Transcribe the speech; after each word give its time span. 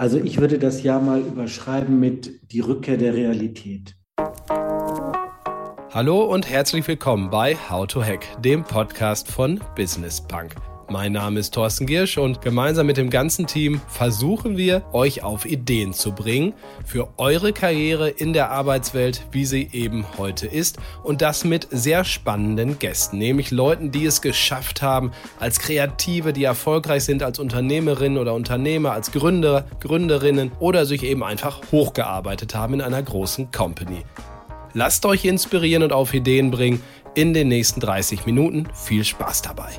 Also 0.00 0.16
ich 0.16 0.40
würde 0.40 0.58
das 0.58 0.82
Jahr 0.82 0.98
mal 0.98 1.20
überschreiben 1.20 2.00
mit 2.00 2.50
die 2.52 2.60
Rückkehr 2.60 2.96
der 2.96 3.12
Realität. 3.12 3.96
Hallo 5.92 6.22
und 6.22 6.48
herzlich 6.48 6.88
willkommen 6.88 7.28
bei 7.28 7.54
How 7.68 7.86
to 7.86 8.02
Hack, 8.02 8.24
dem 8.40 8.64
Podcast 8.64 9.30
von 9.30 9.60
Business 9.76 10.18
Punk. 10.18 10.54
Mein 10.92 11.12
Name 11.12 11.38
ist 11.38 11.54
Thorsten 11.54 11.86
Giersch 11.86 12.18
und 12.18 12.42
gemeinsam 12.42 12.84
mit 12.84 12.96
dem 12.96 13.10
ganzen 13.10 13.46
Team 13.46 13.80
versuchen 13.86 14.56
wir, 14.56 14.82
euch 14.92 15.22
auf 15.22 15.46
Ideen 15.46 15.92
zu 15.92 16.10
bringen 16.10 16.52
für 16.84 17.10
eure 17.16 17.52
Karriere 17.52 18.08
in 18.08 18.32
der 18.32 18.50
Arbeitswelt, 18.50 19.24
wie 19.30 19.44
sie 19.44 19.68
eben 19.70 20.04
heute 20.18 20.48
ist. 20.48 20.78
Und 21.04 21.22
das 21.22 21.44
mit 21.44 21.68
sehr 21.70 22.02
spannenden 22.02 22.80
Gästen, 22.80 23.18
nämlich 23.18 23.52
Leuten, 23.52 23.92
die 23.92 24.04
es 24.04 24.20
geschafft 24.20 24.82
haben, 24.82 25.12
als 25.38 25.60
Kreative, 25.60 26.32
die 26.32 26.42
erfolgreich 26.42 27.04
sind 27.04 27.22
als 27.22 27.38
Unternehmerinnen 27.38 28.18
oder 28.18 28.34
Unternehmer, 28.34 28.90
als 28.90 29.12
Gründer, 29.12 29.66
Gründerinnen 29.78 30.50
oder 30.58 30.86
sich 30.86 31.04
eben 31.04 31.22
einfach 31.22 31.60
hochgearbeitet 31.70 32.56
haben 32.56 32.74
in 32.74 32.80
einer 32.80 33.00
großen 33.00 33.52
Company. 33.52 34.02
Lasst 34.72 35.06
euch 35.06 35.24
inspirieren 35.24 35.84
und 35.84 35.92
auf 35.92 36.12
Ideen 36.14 36.50
bringen 36.50 36.82
in 37.14 37.32
den 37.32 37.46
nächsten 37.46 37.78
30 37.78 38.26
Minuten. 38.26 38.66
Viel 38.74 39.04
Spaß 39.04 39.42
dabei. 39.42 39.70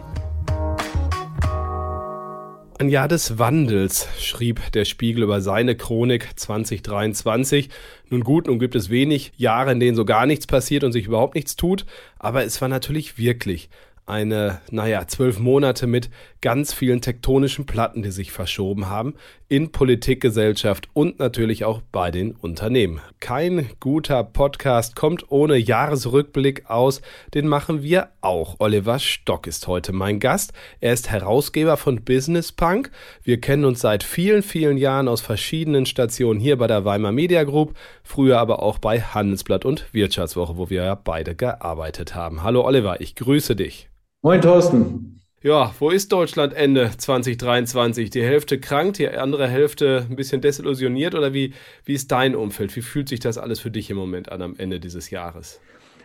Ein 2.82 2.90
Jahr 2.90 3.08
des 3.08 3.38
Wandels, 3.38 4.08
schrieb 4.18 4.72
der 4.72 4.86
Spiegel 4.86 5.22
über 5.22 5.40
seine 5.40 5.76
Chronik 5.76 6.30
2023. 6.36 7.70
Nun 8.10 8.24
gut, 8.24 8.48
nun 8.48 8.58
gibt 8.58 8.74
es 8.74 8.90
wenig 8.90 9.34
Jahre, 9.38 9.72
in 9.72 9.80
denen 9.80 9.96
so 9.96 10.04
gar 10.04 10.26
nichts 10.26 10.48
passiert 10.48 10.84
und 10.84 10.92
sich 10.92 11.06
überhaupt 11.06 11.36
nichts 11.36 11.56
tut, 11.56 11.86
aber 12.18 12.44
es 12.44 12.60
war 12.60 12.70
natürlich 12.70 13.20
wirklich 13.20 13.70
eine, 14.12 14.60
naja, 14.70 15.08
zwölf 15.08 15.40
Monate 15.40 15.88
mit 15.88 16.10
ganz 16.42 16.74
vielen 16.74 17.00
tektonischen 17.00 17.66
Platten, 17.66 18.04
die 18.04 18.12
sich 18.12 18.32
verschoben 18.32 18.90
haben 18.90 19.16
in 19.48 19.72
Politik, 19.72 20.22
Gesellschaft 20.22 20.90
und 20.94 21.20
natürlich 21.20 21.64
auch 21.64 21.82
bei 21.92 22.12
den 22.12 22.34
Unternehmen. 22.34 23.00
Kein 23.20 23.70
guter 23.80 24.24
Podcast 24.24 24.96
kommt 24.96 25.32
ohne 25.32 25.56
Jahresrückblick 25.56 26.70
aus. 26.70 27.02
Den 27.34 27.48
machen 27.48 27.84
wir 27.84 28.10
auch. 28.20 28.56
Oliver 28.60 29.00
Stock 29.00 29.48
ist 29.48 29.68
heute 29.68 29.94
mein 29.94 30.20
Gast. 30.20 30.52
Er 30.82 30.94
ist 30.94 31.10
Herausgeber 31.10 31.78
von 31.78 32.04
Business 32.04 32.52
Punk. 32.52 32.92
Wir 33.24 33.40
kennen 33.40 33.64
uns 33.64 33.80
seit 33.80 34.04
vielen, 34.04 34.44
vielen 34.44 34.78
Jahren 34.78 35.08
aus 35.08 35.22
verschiedenen 35.22 35.86
Stationen 35.86 36.40
hier 36.40 36.58
bei 36.58 36.68
der 36.68 36.84
Weimar 36.84 37.14
Media 37.14 37.44
Group, 37.44 37.76
früher 38.04 38.40
aber 38.40 38.62
auch 38.62 38.78
bei 38.78 39.02
Handelsblatt 39.02 39.64
und 39.64 39.94
Wirtschaftswoche, 39.94 40.58
wo 40.58 40.70
wir 40.70 40.84
ja 40.84 40.96
beide 40.96 41.34
gearbeitet 41.34 42.14
haben. 42.14 42.44
Hallo 42.44 42.66
Oliver, 42.66 43.00
ich 43.00 43.16
grüße 43.16 43.56
dich. 43.56 43.90
Moin 44.24 44.40
Thorsten. 44.40 45.20
Ja, 45.42 45.74
wo 45.80 45.90
ist 45.90 46.12
Deutschland 46.12 46.54
Ende 46.54 46.92
2023? 46.96 48.12
Die 48.12 48.22
Hälfte 48.22 48.60
krank, 48.60 48.94
die 48.94 49.08
andere 49.10 49.48
Hälfte 49.48 50.06
ein 50.08 50.16
bisschen 50.16 50.42
desillusioniert 50.42 51.16
oder 51.16 51.34
wie, 51.34 51.56
wie 51.86 51.96
ist 51.96 52.12
dein 52.12 52.36
Umfeld? 52.36 52.76
Wie 52.76 52.84
fühlt 52.84 53.10
sich 53.10 53.20
das 53.20 53.40
alles 53.40 53.60
für 53.60 53.72
dich 53.72 53.90
im 53.90 53.98
Moment 53.98 54.32
an 54.32 54.44
am 54.44 54.56
Ende 54.60 54.80
dieses 54.80 55.10
Jahres? 55.10 55.60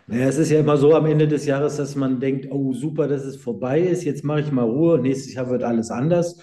Naja, 0.07 0.29
es 0.29 0.39
ist 0.39 0.51
ja 0.51 0.61
immer 0.61 0.79
so 0.79 0.95
am 0.95 1.05
Ende 1.05 1.29
des 1.29 1.45
Jahres, 1.45 1.77
dass 1.77 1.95
man 1.95 2.19
denkt, 2.19 2.49
oh 2.51 2.73
super, 2.73 3.07
dass 3.07 3.23
es 3.23 3.37
vorbei 3.37 3.81
ist, 3.81 4.03
jetzt 4.05 4.25
mache 4.25 4.41
ich 4.41 4.51
mal 4.51 4.65
Ruhe, 4.65 4.99
nächstes 4.99 5.35
Jahr 5.35 5.51
wird 5.51 5.63
alles 5.63 5.91
anders. 5.91 6.41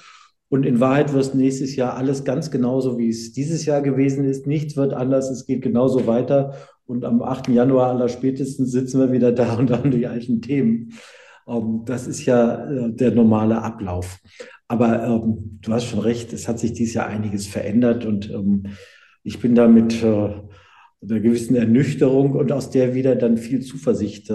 Und 0.50 0.68
in 0.68 0.80
Wahrheit 0.80 1.12
wird 1.12 1.34
nächstes 1.34 1.76
Jahr 1.76 1.98
alles 1.98 2.24
ganz 2.24 2.52
genauso, 2.52 3.00
wie 3.00 3.10
es 3.10 3.34
dieses 3.34 3.66
Jahr 3.66 3.82
gewesen 3.82 4.26
ist. 4.26 4.46
Nichts 4.46 4.78
wird 4.78 4.94
anders, 4.94 5.32
es 5.32 5.48
geht 5.48 5.64
genauso 5.64 6.06
weiter. 6.06 6.54
Und 6.86 7.04
am 7.04 7.24
8. 7.24 7.48
Januar 7.48 7.90
aller 7.90 8.10
spätestens 8.10 8.72
sitzen 8.72 9.00
wir 9.00 9.12
wieder 9.12 9.32
da 9.32 9.56
und 9.56 9.72
haben 9.72 9.90
die 9.90 10.06
alten 10.06 10.40
Themen. 10.44 10.94
Ähm, 11.48 11.84
das 11.86 12.08
ist 12.08 12.26
ja 12.26 12.70
äh, 12.70 12.92
der 12.94 13.12
normale 13.12 13.62
Ablauf. 13.62 14.20
Aber 14.68 15.04
ähm, 15.04 15.60
du 15.62 15.74
hast 15.74 15.86
schon 15.86 16.00
recht, 16.00 16.34
es 16.34 16.48
hat 16.48 16.60
sich 16.60 16.74
dieses 16.74 16.94
Jahr 16.94 17.08
einiges 17.08 17.48
verändert 17.48 18.06
und 18.06 18.30
ähm, 18.32 18.64
ich 19.24 19.40
bin 19.40 19.56
da 19.56 19.68
mit 19.68 20.04
äh, 20.04 20.06
einer 20.06 21.20
gewissen 21.20 21.56
Ernüchterung 21.56 22.34
und 22.34 22.52
aus 22.52 22.70
der 22.70 22.94
wieder 22.96 23.16
dann 23.16 23.38
viel 23.38 23.62
Zuversicht 23.62 24.32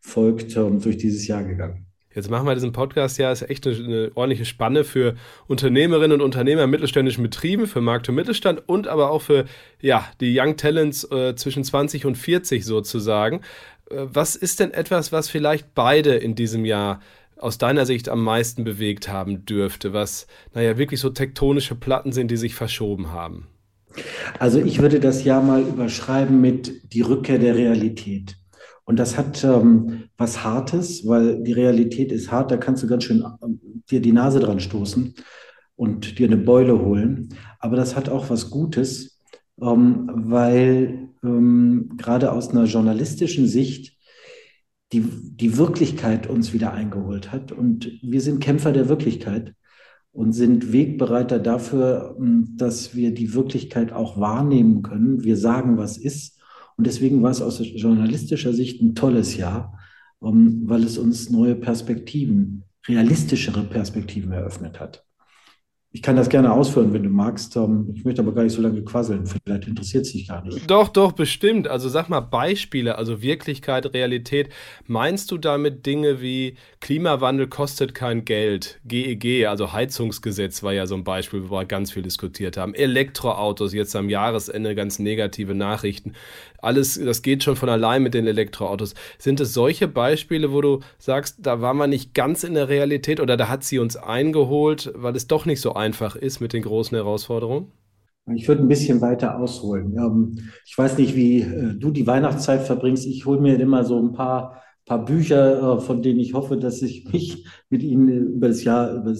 folgt 0.00 0.56
durch 0.56 0.96
dieses 0.96 1.26
Jahr 1.26 1.44
gegangen. 1.44 1.90
Jetzt 2.12 2.28
machen 2.28 2.44
wir 2.44 2.54
diesen 2.54 2.72
Podcast 2.72 3.18
ja, 3.18 3.30
ist 3.30 3.48
echt 3.48 3.64
eine, 3.68 3.76
eine, 3.76 4.12
ordentliche 4.16 4.44
Spanne 4.44 4.82
für 4.82 5.14
Unternehmerinnen 5.46 6.20
und 6.20 6.24
Unternehmer 6.24 6.64
in 6.64 6.70
mittelständischen 6.70 7.22
Betrieben, 7.22 7.68
für 7.68 7.80
Markt 7.80 8.08
und 8.08 8.16
Mittelstand 8.16 8.64
und 8.66 8.88
aber 8.88 9.10
auch 9.10 9.22
für 9.22 9.44
ja, 9.80 10.04
die 10.20 10.36
Young 10.36 10.56
Talents 10.56 11.04
äh, 11.12 11.36
zwischen 11.36 11.62
20 11.62 12.06
und 12.06 12.16
40 12.16 12.64
sozusagen. 12.64 13.42
Äh, 13.90 14.06
was 14.12 14.36
ist 14.36 14.60
denn 14.60 14.72
etwas, 14.72 15.12
was 15.12 15.28
vielleicht 15.28 15.74
beide 15.74 16.14
in 16.14 16.34
diesem 16.34 16.64
Jahr 16.64 17.00
aus 17.36 17.58
deiner 17.58 17.86
Sicht 17.86 18.08
am 18.08 18.22
meisten 18.22 18.64
bewegt 18.64 19.08
haben 19.08 19.46
dürfte, 19.46 19.92
was, 19.92 20.26
naja, 20.54 20.76
wirklich 20.76 21.00
so 21.00 21.10
tektonische 21.10 21.74
Platten 21.74 22.12
sind, 22.12 22.30
die 22.30 22.36
sich 22.36 22.54
verschoben 22.54 23.12
haben? 23.12 23.46
Also 24.38 24.60
ich 24.60 24.80
würde 24.80 25.00
das 25.00 25.24
Jahr 25.24 25.42
mal 25.42 25.62
überschreiben 25.62 26.40
mit 26.40 26.92
die 26.92 27.00
Rückkehr 27.00 27.38
der 27.38 27.56
Realität. 27.56 28.36
Und 28.84 28.98
das 28.98 29.16
hat 29.16 29.42
ähm, 29.44 30.04
was 30.16 30.44
Hartes, 30.44 31.06
weil 31.06 31.42
die 31.42 31.52
Realität 31.52 32.12
ist 32.12 32.30
hart, 32.30 32.50
da 32.50 32.56
kannst 32.56 32.82
du 32.82 32.86
ganz 32.86 33.04
schön 33.04 33.24
ähm, 33.42 33.60
dir 33.90 34.00
die 34.00 34.12
Nase 34.12 34.40
dran 34.40 34.60
stoßen 34.60 35.14
und 35.76 36.18
dir 36.18 36.26
eine 36.26 36.36
Beule 36.36 36.78
holen. 36.80 37.30
Aber 37.58 37.76
das 37.76 37.96
hat 37.96 38.08
auch 38.08 38.30
was 38.30 38.50
Gutes, 38.50 39.19
ähm, 39.62 40.10
weil 40.14 41.08
ähm, 41.22 41.90
gerade 41.96 42.32
aus 42.32 42.50
einer 42.50 42.64
journalistischen 42.64 43.46
Sicht 43.46 43.96
die, 44.92 45.02
die 45.02 45.56
Wirklichkeit 45.56 46.26
uns 46.26 46.52
wieder 46.52 46.72
eingeholt 46.72 47.32
hat. 47.32 47.52
Und 47.52 47.90
wir 48.02 48.20
sind 48.20 48.40
Kämpfer 48.40 48.72
der 48.72 48.88
Wirklichkeit 48.88 49.54
und 50.12 50.32
sind 50.32 50.72
Wegbereiter 50.72 51.38
dafür, 51.38 52.16
ähm, 52.18 52.54
dass 52.56 52.94
wir 52.94 53.14
die 53.14 53.34
Wirklichkeit 53.34 53.92
auch 53.92 54.18
wahrnehmen 54.18 54.82
können. 54.82 55.22
Wir 55.22 55.36
sagen, 55.36 55.78
was 55.78 55.96
ist. 55.96 56.40
Und 56.76 56.86
deswegen 56.86 57.22
war 57.22 57.30
es 57.30 57.42
aus 57.42 57.60
journalistischer 57.62 58.52
Sicht 58.52 58.82
ein 58.82 58.94
tolles 58.94 59.36
Jahr, 59.36 59.78
ähm, 60.22 60.62
weil 60.64 60.82
es 60.82 60.98
uns 60.98 61.30
neue 61.30 61.54
Perspektiven, 61.54 62.64
realistischere 62.88 63.62
Perspektiven 63.62 64.32
eröffnet 64.32 64.80
hat. 64.80 65.04
Ich 65.92 66.02
kann 66.02 66.14
das 66.14 66.28
gerne 66.28 66.52
ausführen, 66.52 66.92
wenn 66.92 67.02
du 67.02 67.10
magst. 67.10 67.56
Ähm, 67.56 67.92
ich 67.96 68.04
möchte 68.04 68.22
aber 68.22 68.32
gar 68.32 68.44
nicht 68.44 68.52
so 68.52 68.62
lange 68.62 68.80
quasseln. 68.82 69.26
Vielleicht 69.26 69.66
interessiert 69.66 70.06
es 70.06 70.12
dich 70.12 70.28
gar 70.28 70.44
nicht. 70.44 70.70
Doch, 70.70 70.86
doch, 70.86 71.10
bestimmt. 71.10 71.66
Also 71.66 71.88
sag 71.88 72.08
mal 72.08 72.20
Beispiele, 72.20 72.96
also 72.96 73.22
Wirklichkeit, 73.22 73.92
Realität. 73.92 74.50
Meinst 74.86 75.32
du 75.32 75.38
damit 75.38 75.86
Dinge 75.86 76.20
wie 76.20 76.54
Klimawandel 76.78 77.48
kostet 77.48 77.92
kein 77.92 78.24
Geld? 78.24 78.80
GEG, 78.84 79.24
e 79.24 79.46
also 79.46 79.72
Heizungsgesetz 79.72 80.62
war 80.62 80.72
ja 80.72 80.86
so 80.86 80.94
ein 80.94 81.02
Beispiel, 81.02 81.50
wo 81.50 81.56
wir 81.56 81.64
ganz 81.64 81.90
viel 81.90 82.04
diskutiert 82.04 82.56
haben. 82.56 82.72
Elektroautos, 82.72 83.72
jetzt 83.72 83.96
am 83.96 84.08
Jahresende 84.08 84.76
ganz 84.76 85.00
negative 85.00 85.56
Nachrichten 85.56 86.12
alles, 86.62 87.00
das 87.02 87.22
geht 87.22 87.42
schon 87.42 87.56
von 87.56 87.68
allein 87.68 88.02
mit 88.02 88.14
den 88.14 88.26
Elektroautos. 88.26 88.94
Sind 89.18 89.40
es 89.40 89.54
solche 89.54 89.88
Beispiele, 89.88 90.52
wo 90.52 90.60
du 90.60 90.80
sagst, 90.98 91.38
da 91.40 91.60
waren 91.60 91.76
wir 91.76 91.86
nicht 91.86 92.14
ganz 92.14 92.44
in 92.44 92.54
der 92.54 92.68
Realität 92.68 93.20
oder 93.20 93.36
da 93.36 93.48
hat 93.48 93.64
sie 93.64 93.78
uns 93.78 93.96
eingeholt, 93.96 94.92
weil 94.96 95.16
es 95.16 95.26
doch 95.26 95.46
nicht 95.46 95.60
so 95.60 95.74
einfach 95.74 96.16
ist 96.16 96.40
mit 96.40 96.52
den 96.52 96.62
großen 96.62 96.96
Herausforderungen? 96.96 97.72
Ich 98.34 98.46
würde 98.48 98.62
ein 98.62 98.68
bisschen 98.68 99.00
weiter 99.00 99.38
ausholen. 99.38 100.40
Ich 100.64 100.76
weiß 100.76 100.98
nicht, 100.98 101.16
wie 101.16 101.40
äh, 101.40 101.74
du 101.74 101.90
die 101.90 102.06
Weihnachtszeit 102.06 102.62
verbringst. 102.62 103.06
Ich 103.06 103.26
hole 103.26 103.40
mir 103.40 103.58
immer 103.58 103.84
so 103.84 104.00
ein 104.00 104.12
paar, 104.12 104.62
paar 104.86 105.04
Bücher, 105.04 105.76
äh, 105.76 105.80
von 105.80 106.02
denen 106.02 106.20
ich 106.20 106.34
hoffe, 106.34 106.56
dass 106.56 106.82
ich 106.82 107.10
mich 107.12 107.46
mit 107.70 107.82
ihnen 107.82 108.34
über 108.34 108.48
das 108.48 108.62
Jahr, 108.62 108.94
über 108.94 109.14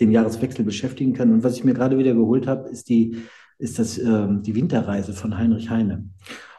den 0.00 0.12
Jahreswechsel 0.12 0.64
beschäftigen 0.64 1.12
kann. 1.12 1.32
Und 1.32 1.44
was 1.44 1.56
ich 1.56 1.64
mir 1.64 1.74
gerade 1.74 1.98
wieder 1.98 2.14
geholt 2.14 2.46
habe, 2.46 2.68
ist 2.68 2.88
die, 2.88 3.16
ist 3.58 3.78
das, 3.78 3.98
ähm, 3.98 4.42
die 4.42 4.54
Winterreise 4.54 5.12
von 5.12 5.36
Heinrich 5.36 5.68
Heine. 5.70 6.08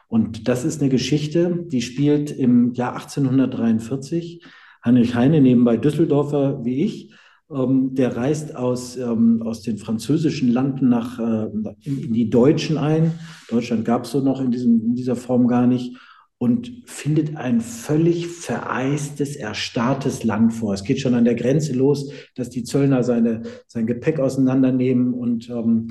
Und 0.08 0.48
das 0.48 0.66
ist 0.66 0.82
eine 0.82 0.90
Geschichte, 0.90 1.66
die 1.68 1.82
spielt 1.82 2.32
im 2.32 2.74
Jahr 2.74 2.94
1843. 2.96 4.44
Heinrich 4.84 5.16
Heine, 5.16 5.42
nebenbei 5.42 5.78
Düsseldorfer 5.78 6.64
wie 6.64 6.84
ich, 6.84 7.12
ähm, 7.52 7.96
der 7.96 8.16
reist 8.16 8.56
aus, 8.56 8.98
ähm, 8.98 9.42
aus 9.44 9.62
den 9.62 9.78
französischen 9.78 10.52
Landen 10.52 10.90
nach, 10.90 11.20
äh, 11.20 11.50
in, 11.82 12.00
in, 12.00 12.14
die 12.14 12.30
Deutschen 12.30 12.78
ein. 12.78 13.14
Deutschland 13.50 13.86
gab 13.86 14.06
es 14.06 14.12
so 14.12 14.22
noch 14.22 14.42
in, 14.42 14.52
diesem, 14.52 14.82
in 14.84 14.96
dieser 14.96 15.16
Form 15.16 15.48
gar 15.48 15.68
nicht 15.68 15.98
und 16.38 16.84
findet 16.86 17.38
ein 17.38 17.62
völlig 17.62 18.28
vereistes, 18.28 19.36
erstarrtes 19.36 20.24
Land 20.24 20.54
vor. 20.54 20.74
Es 20.74 20.84
geht 20.84 21.00
schon 21.00 21.14
an 21.14 21.26
der 21.26 21.36
Grenze 21.36 21.74
los, 21.74 22.12
dass 22.36 22.50
die 22.50 22.64
Zöllner 22.64 23.04
seine, 23.04 23.44
sein 23.68 23.88
Gepäck 23.88 24.20
auseinandernehmen 24.20 25.14
und 25.14 25.50
ähm, 25.50 25.88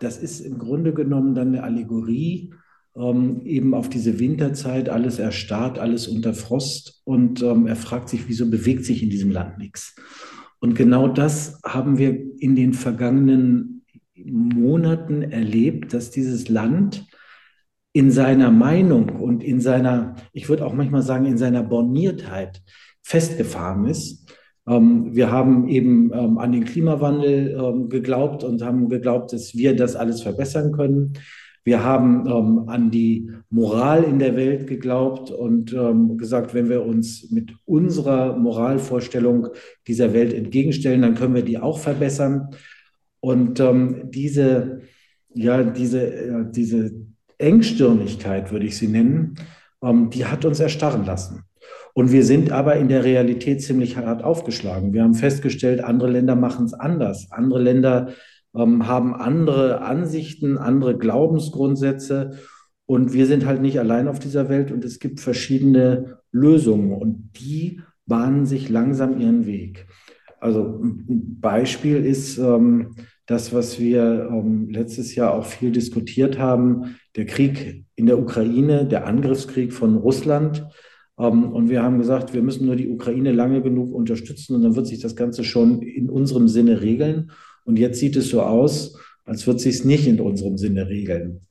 das 0.00 0.16
ist 0.18 0.40
im 0.40 0.58
Grunde 0.58 0.94
genommen 0.94 1.34
dann 1.34 1.48
eine 1.48 1.64
Allegorie 1.64 2.52
ähm, 2.96 3.42
eben 3.44 3.74
auf 3.74 3.88
diese 3.88 4.18
Winterzeit, 4.18 4.88
alles 4.88 5.18
erstarrt, 5.18 5.78
alles 5.78 6.08
unter 6.08 6.34
Frost 6.34 7.02
und 7.04 7.42
ähm, 7.42 7.66
er 7.66 7.76
fragt 7.76 8.08
sich, 8.08 8.28
wieso 8.28 8.50
bewegt 8.50 8.84
sich 8.84 9.02
in 9.02 9.10
diesem 9.10 9.30
Land 9.30 9.58
nichts. 9.58 9.94
Und 10.60 10.74
genau 10.74 11.08
das 11.08 11.60
haben 11.64 11.98
wir 11.98 12.18
in 12.40 12.56
den 12.56 12.72
vergangenen 12.72 13.84
Monaten 14.14 15.22
erlebt, 15.22 15.94
dass 15.94 16.10
dieses 16.10 16.48
Land 16.48 17.06
in 17.92 18.10
seiner 18.10 18.50
Meinung 18.50 19.08
und 19.10 19.42
in 19.42 19.60
seiner, 19.60 20.16
ich 20.32 20.48
würde 20.48 20.66
auch 20.66 20.74
manchmal 20.74 21.02
sagen, 21.02 21.26
in 21.26 21.38
seiner 21.38 21.62
Borniertheit 21.62 22.62
festgefahren 23.02 23.86
ist 23.86 24.28
Ähm, 24.68 25.14
wir 25.14 25.30
haben 25.30 25.68
eben 25.68 26.12
ähm, 26.12 26.38
an 26.38 26.52
den 26.52 26.64
Klimawandel 26.64 27.56
ähm, 27.58 27.88
geglaubt 27.88 28.44
und 28.44 28.62
haben 28.62 28.88
geglaubt, 28.88 29.32
dass 29.32 29.54
wir 29.54 29.74
das 29.74 29.96
alles 29.96 30.22
verbessern 30.22 30.72
können. 30.72 31.14
Wir 31.68 31.84
haben 31.84 32.26
ähm, 32.26 32.66
an 32.70 32.90
die 32.90 33.30
Moral 33.50 34.02
in 34.04 34.18
der 34.18 34.36
Welt 34.36 34.66
geglaubt 34.66 35.30
und 35.30 35.74
ähm, 35.74 36.16
gesagt, 36.16 36.54
wenn 36.54 36.70
wir 36.70 36.82
uns 36.82 37.30
mit 37.30 37.52
unserer 37.66 38.38
Moralvorstellung 38.38 39.48
dieser 39.86 40.14
Welt 40.14 40.32
entgegenstellen, 40.32 41.02
dann 41.02 41.14
können 41.14 41.34
wir 41.34 41.42
die 41.42 41.58
auch 41.58 41.78
verbessern. 41.78 42.54
Und 43.20 43.60
ähm, 43.60 44.04
diese, 44.04 44.80
ja, 45.34 45.62
diese, 45.62 46.06
äh, 46.06 46.44
diese 46.50 46.90
Engstirnigkeit, 47.36 48.50
würde 48.50 48.64
ich 48.64 48.78
sie 48.78 48.88
nennen, 48.88 49.34
ähm, 49.82 50.08
die 50.08 50.24
hat 50.24 50.46
uns 50.46 50.60
erstarren 50.60 51.04
lassen. 51.04 51.42
Und 51.92 52.12
wir 52.12 52.24
sind 52.24 52.50
aber 52.50 52.76
in 52.76 52.88
der 52.88 53.04
Realität 53.04 53.60
ziemlich 53.60 53.98
hart 53.98 54.24
aufgeschlagen. 54.24 54.94
Wir 54.94 55.02
haben 55.02 55.12
festgestellt, 55.12 55.84
andere 55.84 56.12
Länder 56.12 56.34
machen 56.34 56.64
es 56.64 56.72
anders. 56.72 57.30
Andere 57.30 57.60
Länder 57.60 58.14
haben 58.58 59.14
andere 59.14 59.82
Ansichten, 59.82 60.58
andere 60.58 60.96
Glaubensgrundsätze. 60.98 62.38
Und 62.86 63.12
wir 63.12 63.26
sind 63.26 63.46
halt 63.46 63.60
nicht 63.60 63.78
allein 63.78 64.08
auf 64.08 64.18
dieser 64.18 64.48
Welt 64.48 64.72
und 64.72 64.84
es 64.84 64.98
gibt 64.98 65.20
verschiedene 65.20 66.18
Lösungen 66.32 66.92
und 66.92 67.30
die 67.38 67.82
bahnen 68.06 68.46
sich 68.46 68.68
langsam 68.68 69.20
ihren 69.20 69.46
Weg. 69.46 69.86
Also 70.40 70.80
ein 70.82 71.38
Beispiel 71.40 72.04
ist 72.04 72.38
ähm, 72.38 72.94
das, 73.26 73.52
was 73.52 73.78
wir 73.78 74.30
ähm, 74.32 74.70
letztes 74.70 75.14
Jahr 75.14 75.34
auch 75.34 75.44
viel 75.44 75.70
diskutiert 75.70 76.38
haben, 76.38 76.96
der 77.16 77.26
Krieg 77.26 77.84
in 77.94 78.06
der 78.06 78.18
Ukraine, 78.18 78.86
der 78.86 79.06
Angriffskrieg 79.06 79.72
von 79.72 79.96
Russland. 79.96 80.66
Ähm, 81.18 81.52
und 81.52 81.68
wir 81.68 81.82
haben 81.82 81.98
gesagt, 81.98 82.32
wir 82.32 82.42
müssen 82.42 82.66
nur 82.66 82.76
die 82.76 82.88
Ukraine 82.88 83.32
lange 83.32 83.60
genug 83.60 83.92
unterstützen 83.92 84.54
und 84.54 84.62
dann 84.62 84.76
wird 84.76 84.86
sich 84.86 85.00
das 85.00 85.14
Ganze 85.16 85.44
schon 85.44 85.82
in 85.82 86.08
unserem 86.08 86.48
Sinne 86.48 86.80
regeln. 86.80 87.30
Und 87.68 87.78
jetzt 87.78 88.00
sieht 88.00 88.16
es 88.16 88.30
so 88.30 88.40
aus, 88.40 88.98
als 89.26 89.46
würde 89.46 89.60
sich 89.60 89.74
es 89.74 89.84
nicht 89.84 90.06
in 90.06 90.20
unserem 90.20 90.56
Sinne 90.56 90.88
regeln. 90.88 91.42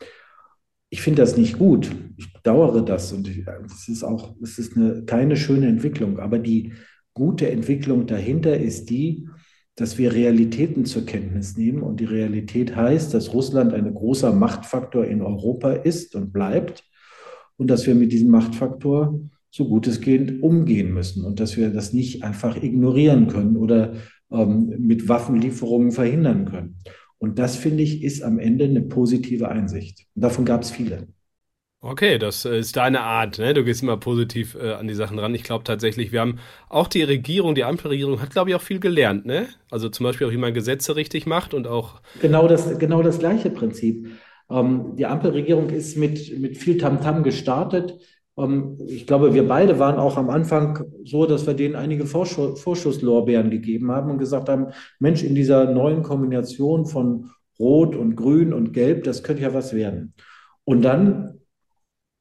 Ich 0.89 1.01
finde 1.01 1.21
das 1.21 1.37
nicht 1.37 1.59
gut. 1.59 1.91
Ich 2.17 2.33
bedauere 2.33 2.83
das 2.83 3.13
und 3.13 3.29
es 3.67 3.87
ist 3.87 4.03
auch, 4.03 4.35
es 4.41 4.57
ist 4.57 4.75
eine, 4.75 5.03
keine 5.03 5.37
schöne 5.37 5.67
Entwicklung. 5.67 6.17
Aber 6.17 6.39
die 6.39 6.73
gute 7.13 7.51
Entwicklung 7.51 8.07
dahinter 8.07 8.57
ist 8.57 8.89
die, 8.89 9.29
dass 9.75 9.99
wir 9.99 10.11
Realitäten 10.11 10.85
zur 10.85 11.05
Kenntnis 11.05 11.55
nehmen. 11.55 11.83
Und 11.83 11.99
die 11.99 12.05
Realität 12.05 12.75
heißt, 12.75 13.13
dass 13.13 13.35
Russland 13.35 13.71
ein 13.75 13.93
großer 13.93 14.33
Machtfaktor 14.33 15.05
in 15.05 15.21
Europa 15.21 15.73
ist 15.73 16.15
und 16.15 16.33
bleibt 16.33 16.83
und 17.57 17.67
dass 17.67 17.85
wir 17.85 17.93
mit 17.93 18.11
diesem 18.11 18.31
Machtfaktor 18.31 19.19
so 19.51 19.69
gut 19.69 19.85
es 19.85 20.01
geht 20.01 20.41
umgehen 20.41 20.95
müssen 20.95 21.23
und 21.25 21.39
dass 21.39 21.57
wir 21.57 21.69
das 21.69 21.93
nicht 21.93 22.23
einfach 22.23 22.55
ignorieren 22.55 23.27
können 23.27 23.55
oder 23.55 23.93
ähm, 24.31 24.75
mit 24.79 25.07
Waffenlieferungen 25.07 25.91
verhindern 25.91 26.45
können. 26.45 26.79
Und 27.19 27.39
das, 27.39 27.55
finde 27.55 27.83
ich, 27.83 28.03
ist 28.03 28.21
am 28.21 28.39
Ende 28.39 28.65
eine 28.65 28.81
positive 28.81 29.49
Einsicht. 29.49 30.05
Und 30.15 30.21
davon 30.23 30.45
gab 30.45 30.61
es 30.61 30.71
viele. 30.71 31.07
Okay, 31.79 32.17
das 32.17 32.43
äh, 32.45 32.57
ist 32.59 32.75
deine 32.75 33.01
Art. 33.01 33.37
Ne? 33.37 33.53
Du 33.53 33.63
gehst 33.63 33.83
immer 33.83 33.97
positiv 33.97 34.55
äh, 34.55 34.73
an 34.73 34.87
die 34.87 34.95
Sachen 34.95 35.19
ran. 35.19 35.35
Ich 35.35 35.43
glaube 35.43 35.63
tatsächlich, 35.63 36.11
wir 36.11 36.21
haben 36.21 36.39
auch 36.69 36.87
die 36.87 37.03
Regierung, 37.03 37.53
die 37.53 37.63
Ampelregierung 37.63 38.19
hat, 38.19 38.31
glaube 38.31 38.49
ich, 38.49 38.55
auch 38.55 38.61
viel 38.61 38.79
gelernt. 38.79 39.25
Ne? 39.25 39.47
Also 39.69 39.87
zum 39.89 40.03
Beispiel 40.03 40.27
auch, 40.27 40.31
wie 40.31 40.37
man 40.37 40.53
Gesetze 40.53 40.95
richtig 40.95 41.27
macht 41.27 41.53
und 41.53 41.67
auch. 41.67 42.01
Genau 42.19 42.47
das, 42.47 42.79
genau 42.79 43.03
das 43.03 43.19
gleiche 43.19 43.51
Prinzip. 43.51 44.07
Ähm, 44.49 44.95
die 44.95 45.05
Ampelregierung 45.05 45.69
ist 45.69 45.97
mit, 45.97 46.39
mit 46.39 46.57
viel 46.57 46.77
Tamtam 46.77 47.17
-Tam 47.17 47.21
gestartet. 47.23 47.99
Ähm, 48.37 48.77
ich 48.87 49.07
glaube, 49.07 49.33
wir 49.33 49.47
beide 49.47 49.79
waren 49.79 49.97
auch 49.97 50.17
am 50.17 50.29
Anfang 50.29 50.83
so, 51.03 51.25
dass 51.25 51.47
wir 51.47 51.53
denen 51.53 51.75
einige 51.75 52.05
Vorschusslorbeeren 52.05 53.49
gegeben 53.49 53.91
haben 53.91 54.11
und 54.11 54.17
gesagt 54.17 54.49
haben, 54.49 54.67
Mensch, 54.99 55.23
in 55.23 55.35
dieser 55.35 55.71
neuen 55.71 56.03
Kombination 56.03 56.85
von 56.85 57.31
Rot 57.59 57.95
und 57.95 58.15
Grün 58.15 58.53
und 58.53 58.73
Gelb, 58.73 59.03
das 59.03 59.23
könnte 59.23 59.43
ja 59.43 59.53
was 59.53 59.73
werden. 59.73 60.13
Und 60.63 60.83
dann 60.83 61.39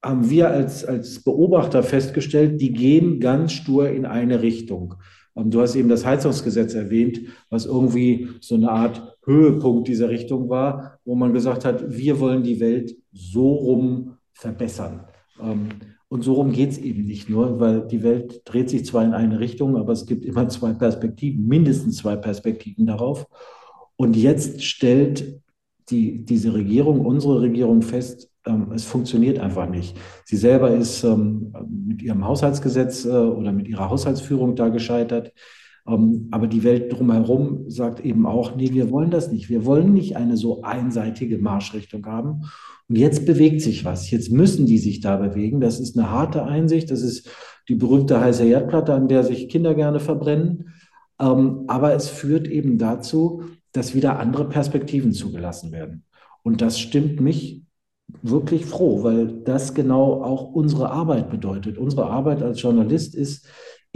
haben 0.02 0.30
wir 0.30 0.50
als, 0.50 0.84
als 0.84 1.22
Beobachter 1.22 1.82
festgestellt, 1.82 2.60
die 2.60 2.72
gehen 2.72 3.20
ganz 3.20 3.52
stur 3.52 3.90
in 3.90 4.06
eine 4.06 4.40
Richtung. 4.40 4.94
Und 5.34 5.52
du 5.52 5.60
hast 5.60 5.74
eben 5.74 5.88
das 5.88 6.06
Heizungsgesetz 6.06 6.74
erwähnt, 6.74 7.20
was 7.50 7.66
irgendwie 7.66 8.30
so 8.40 8.54
eine 8.54 8.70
Art 8.70 9.18
Höhepunkt 9.24 9.88
dieser 9.88 10.08
Richtung 10.08 10.48
war, 10.48 10.98
wo 11.04 11.14
man 11.14 11.34
gesagt 11.34 11.64
hat, 11.64 11.90
wir 11.90 12.20
wollen 12.20 12.42
die 12.42 12.60
Welt 12.60 12.96
so 13.12 13.52
rum 13.52 14.16
verbessern. 14.32 15.06
Ähm, 15.42 15.68
und 16.08 16.22
so 16.22 16.34
rum 16.34 16.52
geht 16.52 16.70
es 16.70 16.78
eben 16.78 17.04
nicht 17.04 17.28
nur, 17.28 17.58
weil 17.58 17.86
die 17.86 18.02
Welt 18.02 18.42
dreht 18.44 18.70
sich 18.70 18.84
zwar 18.86 19.04
in 19.04 19.12
eine 19.12 19.40
Richtung, 19.40 19.76
aber 19.76 19.92
es 19.92 20.06
gibt 20.06 20.24
immer 20.24 20.48
zwei 20.48 20.72
Perspektiven, 20.72 21.46
mindestens 21.46 21.96
zwei 21.96 22.16
Perspektiven 22.16 22.86
darauf. 22.86 23.26
Und 23.96 24.16
jetzt 24.16 24.62
stellt 24.62 25.40
die, 25.90 26.24
diese 26.24 26.54
Regierung, 26.54 27.04
unsere 27.04 27.40
Regierung 27.40 27.82
fest, 27.82 28.30
ähm, 28.46 28.72
es 28.72 28.84
funktioniert 28.84 29.38
einfach 29.40 29.68
nicht. 29.68 29.96
Sie 30.24 30.36
selber 30.36 30.70
ist 30.70 31.02
ähm, 31.02 31.52
mit 31.68 32.02
ihrem 32.02 32.24
Haushaltsgesetz 32.24 33.04
äh, 33.04 33.08
oder 33.08 33.52
mit 33.52 33.66
ihrer 33.66 33.90
Haushaltsführung 33.90 34.54
da 34.54 34.68
gescheitert. 34.68 35.32
Ähm, 35.88 36.28
aber 36.30 36.46
die 36.46 36.64
Welt 36.64 36.92
drumherum 36.92 37.68
sagt 37.68 38.00
eben 38.00 38.26
auch, 38.26 38.56
nee, 38.56 38.72
wir 38.72 38.90
wollen 38.90 39.10
das 39.10 39.30
nicht. 39.30 39.48
Wir 39.48 39.64
wollen 39.64 39.92
nicht 39.92 40.16
eine 40.16 40.36
so 40.36 40.62
einseitige 40.62 41.38
Marschrichtung 41.38 42.04
haben. 42.06 42.42
Und 42.88 42.96
jetzt 42.96 43.26
bewegt 43.26 43.60
sich 43.60 43.84
was. 43.84 44.10
Jetzt 44.10 44.30
müssen 44.30 44.66
die 44.66 44.78
sich 44.78 45.00
da 45.00 45.16
bewegen. 45.16 45.60
Das 45.60 45.80
ist 45.80 45.98
eine 45.98 46.10
harte 46.10 46.44
Einsicht. 46.44 46.90
Das 46.90 47.02
ist 47.02 47.28
die 47.68 47.74
berühmte 47.74 48.20
heiße 48.20 48.44
Herdplatte, 48.44 48.94
an 48.94 49.08
der 49.08 49.24
sich 49.24 49.48
Kinder 49.48 49.74
gerne 49.74 50.00
verbrennen. 50.00 50.72
Ähm, 51.20 51.64
aber 51.66 51.94
es 51.94 52.08
führt 52.08 52.48
eben 52.48 52.78
dazu, 52.78 53.42
dass 53.72 53.94
wieder 53.94 54.18
andere 54.18 54.48
Perspektiven 54.48 55.12
zugelassen 55.12 55.72
werden. 55.72 56.04
Und 56.42 56.62
das 56.62 56.78
stimmt 56.78 57.20
mich 57.20 57.62
wirklich 58.22 58.66
froh, 58.66 59.02
weil 59.02 59.42
das 59.42 59.74
genau 59.74 60.22
auch 60.22 60.52
unsere 60.52 60.90
Arbeit 60.90 61.30
bedeutet. 61.30 61.76
Unsere 61.76 62.06
Arbeit 62.06 62.42
als 62.42 62.62
Journalist 62.62 63.14
ist, 63.14 63.46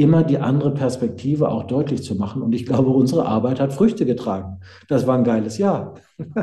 immer 0.01 0.25
die 0.25 0.39
andere 0.39 0.73
Perspektive 0.73 1.49
auch 1.49 1.65
deutlich 1.65 2.03
zu 2.03 2.15
machen. 2.15 2.43
Und 2.43 2.55
ich 2.55 2.67
glaube, 2.67 2.91
unsere 2.91 3.27
Arbeit 3.27 3.61
hat 3.61 3.73
Früchte 3.73 4.07
getragen. 4.07 4.61
Das 4.89 5.07
war 5.07 5.17
ein 5.17 5.25
geiles 5.25 5.59
Jahr. 5.59 5.95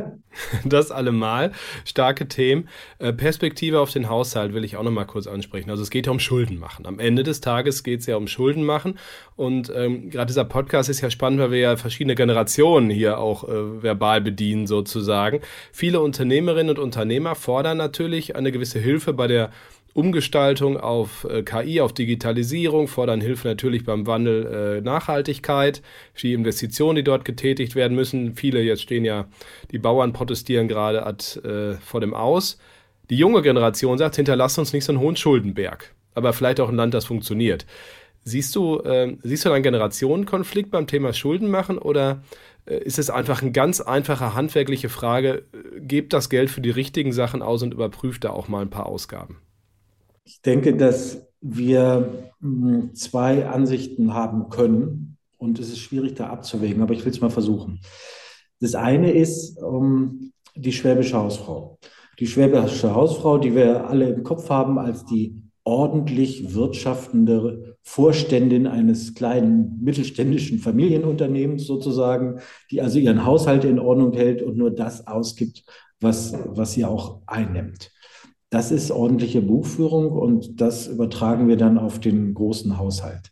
Das 0.66 0.92
allemal. 0.92 1.52
Starke 1.84 2.28
Themen. 2.28 2.70
Äh, 3.00 3.12
Perspektive 3.12 3.80
auf 3.80 3.92
den 3.92 4.08
Haushalt 4.08 4.54
will 4.54 4.64
ich 4.64 4.78
auch 4.78 4.84
noch 4.84 4.92
mal 4.92 5.06
kurz 5.06 5.26
ansprechen. 5.26 5.72
Also 5.72 5.82
es 5.82 5.90
geht 5.90 6.06
ja 6.06 6.12
um 6.12 6.20
Schulden 6.20 6.60
machen. 6.60 6.86
Am 6.86 7.00
Ende 7.00 7.24
des 7.24 7.42
Tages 7.42 7.84
geht 7.84 8.02
es 8.02 8.06
ja 8.06 8.18
um 8.18 8.28
Schulden 8.28 8.64
machen. 8.64 9.00
Und 9.36 9.72
ähm, 9.76 10.12
gerade 10.12 10.28
dieser 10.28 10.46
Podcast 10.46 10.90
ist 10.90 11.02
ja 11.02 11.10
spannend, 11.10 11.40
weil 11.40 11.52
wir 11.52 11.60
ja 11.60 11.76
verschiedene 11.76 12.14
Generationen 12.14 12.92
hier 12.92 13.18
auch 13.18 13.48
äh, 13.48 13.82
verbal 13.82 14.22
bedienen 14.22 14.68
sozusagen. 14.68 15.40
Viele 15.72 16.02
Unternehmerinnen 16.02 16.70
und 16.70 16.80
Unternehmer 16.80 17.34
fordern 17.34 17.78
natürlich 17.78 18.36
eine 18.36 18.52
gewisse 18.52 18.80
Hilfe 18.80 19.14
bei 19.14 19.26
der 19.26 19.50
Umgestaltung 19.98 20.78
auf 20.78 21.26
äh, 21.28 21.42
KI, 21.42 21.82
auf 21.82 21.92
Digitalisierung, 21.92 22.88
fordern 22.88 23.20
Hilfe 23.20 23.48
natürlich 23.48 23.84
beim 23.84 24.06
Wandel 24.06 24.78
äh, 24.78 24.82
Nachhaltigkeit, 24.82 25.82
die 26.22 26.34
Investitionen, 26.34 26.98
die 26.98 27.04
dort 27.04 27.26
getätigt 27.26 27.74
werden 27.74 27.96
müssen. 27.96 28.36
Viele, 28.36 28.62
jetzt 28.62 28.84
stehen 28.84 29.06
ja, 29.06 29.28
die 29.72 29.80
Bauern 29.80 30.14
protestieren 30.14 30.68
gerade 30.68 31.04
ad, 31.04 31.40
äh, 31.40 31.78
vor 31.82 32.00
dem 32.00 32.14
Aus. 32.14 32.60
Die 33.10 33.18
junge 33.18 33.42
Generation 33.42 33.98
sagt, 33.98 34.18
hinterlasst 34.18 34.60
uns 34.60 34.72
nicht 34.72 34.86
so 34.86 34.92
einen 34.92 35.02
hohen 35.02 35.16
Schuldenberg, 35.16 35.96
aber 36.14 36.32
vielleicht 36.32 36.60
auch 36.60 36.70
ein 36.70 36.76
Land, 36.76 36.94
das 36.94 37.06
funktioniert. 37.06 37.66
Siehst 38.24 38.56
du, 38.56 38.80
äh, 38.82 39.18
siehst 39.24 39.46
du 39.46 39.52
einen 39.52 39.64
Generationenkonflikt 39.64 40.70
beim 40.70 40.86
Thema 40.86 41.12
Schulden 41.12 41.50
machen 41.50 41.80
oder 41.80 42.22
äh, 42.68 42.78
ist 42.84 43.00
es 43.00 43.10
einfach 43.10 43.42
eine 43.42 43.52
ganz 43.52 43.82
einfache 43.82 44.36
handwerkliche 44.36 44.90
Frage, 44.90 45.46
äh, 45.54 45.80
gebt 45.80 46.14
das 46.14 46.30
Geld 46.30 46.52
für 46.52 46.62
die 46.62 46.70
richtigen 46.70 47.14
Sachen 47.14 47.42
aus 47.42 47.64
und 47.64 47.74
überprüft 47.74 48.26
da 48.26 48.30
auch 48.30 48.48
mal 48.48 48.62
ein 48.62 48.70
paar 48.70 48.86
Ausgaben? 48.86 49.38
Ich 50.28 50.42
denke, 50.42 50.76
dass 50.76 51.26
wir 51.40 52.32
hm, 52.42 52.94
zwei 52.94 53.48
Ansichten 53.48 54.14
haben 54.14 54.50
können 54.50 55.18
und 55.38 55.58
es 55.58 55.70
ist 55.70 55.80
schwierig 55.80 56.16
da 56.16 56.28
abzuwägen, 56.28 56.82
aber 56.82 56.94
ich 56.94 57.06
will 57.06 57.14
es 57.14 57.22
mal 57.22 57.30
versuchen. 57.30 57.80
Das 58.60 58.76
eine 58.76 59.12
ist 59.12 59.58
um, 59.64 60.34
die 60.54 60.74
schwäbische 60.74 61.18
Hausfrau. 61.18 61.80
Die 62.20 62.28
schwäbische 62.28 62.94
Hausfrau, 62.94 63.38
die 63.38 63.56
wir 63.56 63.90
alle 63.90 64.10
im 64.10 64.24
Kopf 64.24 64.50
haben 64.50 64.78
als 64.78 65.06
die 65.06 65.42
ordentlich 65.64 66.54
wirtschaftende 66.54 67.78
Vorständin 67.82 68.68
eines 68.68 69.14
kleinen 69.14 69.82
mittelständischen 69.82 70.60
Familienunternehmens 70.60 71.66
sozusagen, 71.66 72.42
die 72.70 72.82
also 72.82 73.00
ihren 73.00 73.24
Haushalt 73.24 73.64
in 73.64 73.80
Ordnung 73.80 74.12
hält 74.12 74.42
und 74.42 74.58
nur 74.58 74.72
das 74.72 75.08
ausgibt, 75.08 75.64
was, 76.02 76.36
was 76.48 76.74
sie 76.74 76.84
auch 76.84 77.22
einnimmt. 77.28 77.92
Das 78.50 78.72
ist 78.72 78.92
ordentliche 78.92 79.42
Buchführung 79.42 80.12
und 80.12 80.62
das 80.62 80.88
übertragen 80.88 81.48
wir 81.48 81.58
dann 81.58 81.78
auf 81.78 82.00
den 82.00 82.34
großen 82.34 82.78
Haushalt. 82.78 83.32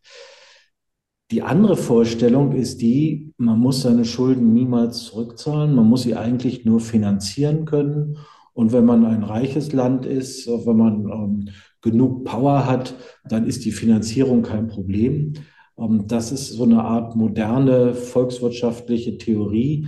Die 1.31 1.41
andere 1.41 1.77
Vorstellung 1.77 2.51
ist 2.51 2.81
die, 2.81 3.33
man 3.37 3.57
muss 3.59 3.81
seine 3.81 4.05
Schulden 4.05 4.53
niemals 4.53 5.05
zurückzahlen, 5.05 5.73
man 5.73 5.87
muss 5.87 6.03
sie 6.03 6.15
eigentlich 6.15 6.65
nur 6.65 6.79
finanzieren 6.79 7.65
können. 7.65 8.17
Und 8.53 8.71
wenn 8.73 8.85
man 8.85 9.05
ein 9.05 9.23
reiches 9.23 9.73
Land 9.73 10.05
ist, 10.05 10.47
wenn 10.47 10.77
man 10.77 11.09
ähm, 11.09 11.49
genug 11.81 12.25
Power 12.25 12.65
hat, 12.65 12.95
dann 13.27 13.45
ist 13.47 13.65
die 13.65 13.71
Finanzierung 13.71 14.43
kein 14.43 14.67
Problem. 14.67 15.33
Ähm, 15.77 16.07
das 16.07 16.31
ist 16.31 16.49
so 16.49 16.63
eine 16.63 16.83
Art 16.83 17.15
moderne 17.15 17.95
volkswirtschaftliche 17.95 19.17
Theorie, 19.17 19.87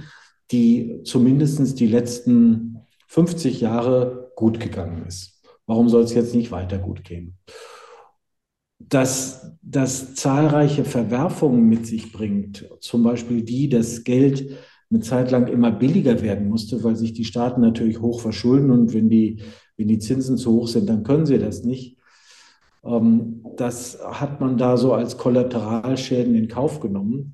die 0.52 1.02
zumindest 1.04 1.80
die 1.80 1.88
letzten 1.88 2.80
50 3.08 3.62
Jahre 3.62 4.27
gut 4.38 4.60
gegangen 4.60 5.04
ist. 5.08 5.42
Warum 5.66 5.90
soll 5.90 6.04
es 6.04 6.14
jetzt 6.14 6.34
nicht 6.34 6.52
weiter 6.52 6.78
gut 6.78 7.04
gehen? 7.04 7.38
Dass 8.80 9.58
das 9.64 10.14
zahlreiche 10.16 10.86
Verwerfungen 10.86 11.68
mit 11.68 11.88
sich 11.88 12.14
bringt, 12.14 12.70
zum 12.80 13.04
Beispiel 13.04 13.42
die, 13.42 13.68
dass 13.68 14.04
Geld 14.04 14.58
eine 14.90 15.02
Zeit 15.02 15.32
lang 15.32 15.48
immer 15.48 15.72
billiger 15.72 16.22
werden 16.22 16.48
musste, 16.48 16.84
weil 16.84 16.96
sich 16.96 17.14
die 17.14 17.26
Staaten 17.26 17.60
natürlich 17.60 18.00
hoch 18.00 18.22
verschulden 18.22 18.72
und 18.72 18.94
wenn 18.94 19.10
die, 19.10 19.42
wenn 19.76 19.88
die 19.88 20.00
Zinsen 20.00 20.38
zu 20.38 20.54
hoch 20.54 20.68
sind, 20.68 20.88
dann 20.88 21.04
können 21.04 21.26
sie 21.26 21.40
das 21.40 21.64
nicht. 21.64 21.98
Ähm, 22.86 23.44
das 23.58 24.00
hat 24.04 24.40
man 24.40 24.58
da 24.58 24.78
so 24.78 24.94
als 24.94 25.18
Kollateralschäden 25.18 26.36
in 26.36 26.48
Kauf 26.48 26.80
genommen. 26.80 27.34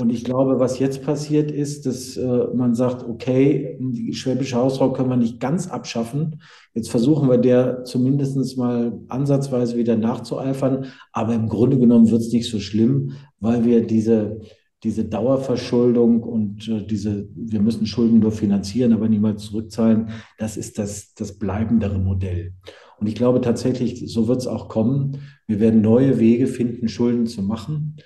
Und 0.00 0.10
ich 0.10 0.24
glaube, 0.24 0.58
was 0.60 0.78
jetzt 0.78 1.02
passiert 1.02 1.50
ist, 1.50 1.86
dass 1.86 2.16
äh, 2.16 2.46
man 2.54 2.74
sagt, 2.74 3.08
okay, 3.08 3.76
die 3.80 4.14
schwäbische 4.14 4.56
Hausfrau 4.56 4.92
können 4.92 5.10
wir 5.10 5.16
nicht 5.16 5.40
ganz 5.40 5.68
abschaffen. 5.68 6.40
Jetzt 6.74 6.90
versuchen 6.90 7.28
wir 7.28 7.38
der 7.38 7.84
zumindest 7.84 8.56
mal 8.58 9.00
ansatzweise 9.08 9.76
wieder 9.76 9.96
nachzueifern. 9.96 10.86
Aber 11.12 11.34
im 11.34 11.48
Grunde 11.48 11.78
genommen 11.78 12.10
wird 12.10 12.22
es 12.22 12.32
nicht 12.32 12.50
so 12.50 12.60
schlimm, 12.60 13.12
weil 13.40 13.64
wir 13.64 13.86
diese, 13.86 14.40
diese 14.84 15.04
Dauerverschuldung 15.04 16.22
und 16.22 16.68
äh, 16.68 16.86
diese, 16.86 17.28
wir 17.34 17.60
müssen 17.60 17.86
Schulden 17.86 18.20
nur 18.20 18.32
finanzieren, 18.32 18.92
aber 18.92 19.08
niemals 19.08 19.44
zurückzahlen, 19.44 20.10
das 20.38 20.56
ist 20.56 20.78
das, 20.78 21.14
das 21.14 21.38
bleibendere 21.38 21.98
Modell. 21.98 22.52
Und 23.00 23.06
ich 23.06 23.14
glaube 23.14 23.40
tatsächlich, 23.40 24.12
so 24.12 24.28
wird 24.28 24.38
es 24.38 24.46
auch 24.46 24.68
kommen. 24.68 25.18
Wir 25.46 25.60
werden 25.60 25.80
neue 25.80 26.18
Wege 26.18 26.46
finden, 26.46 26.88
Schulden 26.88 27.26
zu 27.26 27.42
machen. 27.42 27.96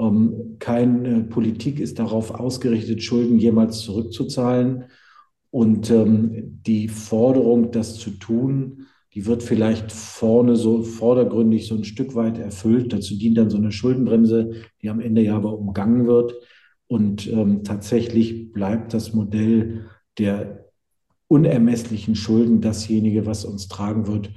Ähm, 0.00 0.56
keine 0.58 1.24
Politik 1.24 1.78
ist 1.78 1.98
darauf 1.98 2.30
ausgerichtet, 2.32 3.02
Schulden 3.02 3.38
jemals 3.38 3.80
zurückzuzahlen. 3.80 4.84
Und 5.50 5.90
ähm, 5.90 6.60
die 6.64 6.88
Forderung, 6.88 7.72
das 7.72 7.98
zu 7.98 8.10
tun, 8.10 8.86
die 9.14 9.26
wird 9.26 9.42
vielleicht 9.42 9.90
vorne 9.90 10.56
so 10.56 10.82
vordergründig 10.82 11.66
so 11.66 11.74
ein 11.74 11.84
Stück 11.84 12.14
weit 12.14 12.38
erfüllt. 12.38 12.92
Dazu 12.92 13.18
dient 13.18 13.36
dann 13.36 13.50
so 13.50 13.56
eine 13.56 13.72
Schuldenbremse, 13.72 14.52
die 14.82 14.88
am 14.88 15.00
Ende 15.00 15.22
ja 15.22 15.36
aber 15.36 15.58
umgangen 15.58 16.06
wird. 16.06 16.34
Und 16.86 17.26
ähm, 17.28 17.64
tatsächlich 17.64 18.52
bleibt 18.52 18.94
das 18.94 19.12
Modell 19.12 19.86
der 20.18 20.66
unermesslichen 21.26 22.14
Schulden 22.14 22.60
dasjenige, 22.60 23.26
was 23.26 23.44
uns 23.44 23.68
tragen 23.68 24.06
wird. 24.06 24.30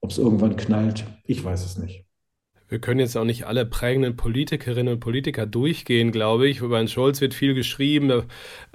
Ob 0.00 0.10
es 0.10 0.18
irgendwann 0.18 0.56
knallt, 0.56 1.04
ich 1.24 1.44
weiß 1.44 1.64
es 1.64 1.78
nicht. 1.78 2.04
Wir 2.72 2.78
können 2.78 3.00
jetzt 3.00 3.18
auch 3.18 3.24
nicht 3.24 3.46
alle 3.46 3.66
prägenden 3.66 4.16
Politikerinnen 4.16 4.94
und 4.94 5.00
Politiker 5.00 5.44
durchgehen, 5.44 6.10
glaube 6.10 6.48
ich. 6.48 6.60
Über 6.60 6.76
Herrn 6.76 6.88
Scholz 6.88 7.20
wird 7.20 7.34
viel 7.34 7.52
geschrieben. 7.52 8.22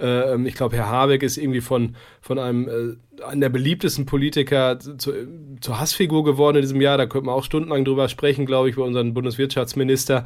Äh, 0.00 0.40
ich 0.46 0.54
glaube, 0.54 0.76
Herr 0.76 0.88
Habeck 0.88 1.24
ist 1.24 1.36
irgendwie 1.36 1.60
von, 1.60 1.96
von 2.20 2.38
einem, 2.38 2.68
äh, 2.68 3.24
einem 3.24 3.40
der 3.40 3.48
beliebtesten 3.48 4.06
Politiker 4.06 4.78
zu, 4.78 5.12
zur 5.60 5.80
Hassfigur 5.80 6.22
geworden 6.22 6.58
in 6.58 6.62
diesem 6.62 6.80
Jahr. 6.80 6.96
Da 6.96 7.06
könnte 7.06 7.26
man 7.26 7.34
auch 7.34 7.42
stundenlang 7.42 7.84
drüber 7.84 8.08
sprechen, 8.08 8.46
glaube 8.46 8.70
ich, 8.70 8.76
bei 8.76 8.82
unserem 8.82 9.14
Bundeswirtschaftsminister. 9.14 10.22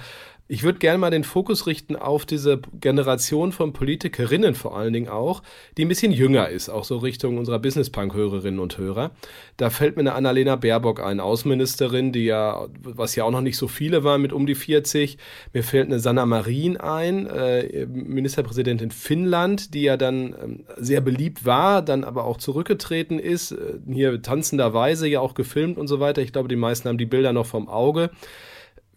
Ich 0.49 0.65
würde 0.65 0.81
gerne 0.81 0.99
mal 0.99 1.11
den 1.11 1.25
Fokus 1.25 1.67
richten 1.67 1.97
auf 1.97 2.27
diese 2.27 2.61
Generation 2.81 3.53
von 3.53 3.73
Politikerinnen 3.73 4.55
vor 4.55 4.77
allen 4.77 4.93
Dingen 4.93 5.09
auch, 5.09 5.43
die 5.79 5.85
ein 5.85 5.89
bisschen 5.89 6.13
jünger 6.13 6.49
ist, 6.49 6.69
auch 6.69 6.85
so 6.85 6.99
Richtung 6.99 7.39
unserer 7.39 7.59
Business-Punk-Hörerinnen 7.59 8.59
und 8.59 8.77
Hörer. 8.77 9.13
Da 9.57 9.71
fällt 9.71 9.97
mir 9.97 10.03
eine 10.03 10.15
Annalena 10.15 10.57
Baerbock 10.57 11.01
ein, 11.01 11.21
Außenministerin, 11.21 12.13
die 12.13 12.25
ja, 12.25 12.67
was 12.83 13.15
ja 13.15 13.25
auch 13.25 13.31
noch 13.31 13.41
nicht 13.41 13.57
so 13.57 13.69
viele 13.69 14.05
waren 14.05 14.21
mit 14.21 14.33
um 14.33 14.47
die 14.47 14.57
40. 14.57 15.17
Mir 15.53 15.63
fällt 15.63 15.87
eine 15.87 16.01
Sanna 16.01 16.27
Marin 16.27 16.77
ein, 16.77 17.27
äh, 17.29 17.87
Ministerpräsidentin 17.87 18.91
Finnland, 18.91 19.75
die 19.75 19.83
ja 19.83 19.97
dann 19.97 20.35
ähm, 20.43 20.65
sehr 20.77 21.01
beliebt 21.01 21.47
war, 21.47 21.83
dann 21.83 22.05
aber 22.05 22.25
auch 22.25 22.37
zurückgetreten 22.37 23.19
ist, 23.19 23.53
äh, 23.53 23.79
hier 23.91 24.21
tanzenderweise 24.21 25.07
ja 25.07 25.21
auch 25.21 25.35
gefilmt 25.35 25.79
und 25.79 25.87
so 25.87 26.01
weiter. 26.01 26.21
Ich 26.21 26.33
glaube, 26.33 26.49
die 26.49 26.57
meisten 26.57 26.89
haben 26.89 26.99
die 26.99 27.07
Bilder 27.07 27.33
noch 27.33 27.47
vom 27.47 27.69
Auge. 27.69 28.11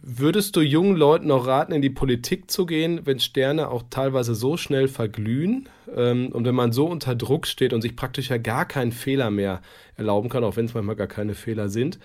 Würdest 0.01 0.55
du 0.55 0.61
jungen 0.61 0.95
Leuten 0.95 1.31
auch 1.31 1.47
raten, 1.47 1.71
in 1.71 1.81
die 1.81 1.89
Politik 1.89 2.51
zu 2.51 2.65
gehen, 2.65 3.01
wenn 3.05 3.19
Sterne 3.19 3.69
auch 3.69 3.83
teilweise 3.89 4.35
so 4.35 4.55
schnell 4.55 4.87
verglühen 4.87 5.67
ähm, 5.95 6.27
und 6.31 6.45
wenn 6.45 6.53
man 6.53 6.71
so 6.71 6.85
unter 6.85 7.15
Druck 7.15 7.47
steht 7.47 7.73
und 7.73 7.81
sich 7.81 7.95
praktisch 7.95 8.29
ja 8.29 8.37
gar 8.37 8.65
keinen 8.65 8.91
Fehler 8.91 9.31
mehr 9.31 9.61
erlauben 9.95 10.29
kann, 10.29 10.43
auch 10.43 10.57
wenn 10.57 10.65
es 10.65 10.73
manchmal 10.73 10.95
gar 10.95 11.07
keine 11.07 11.33
Fehler 11.33 11.69
sind? 11.69 11.99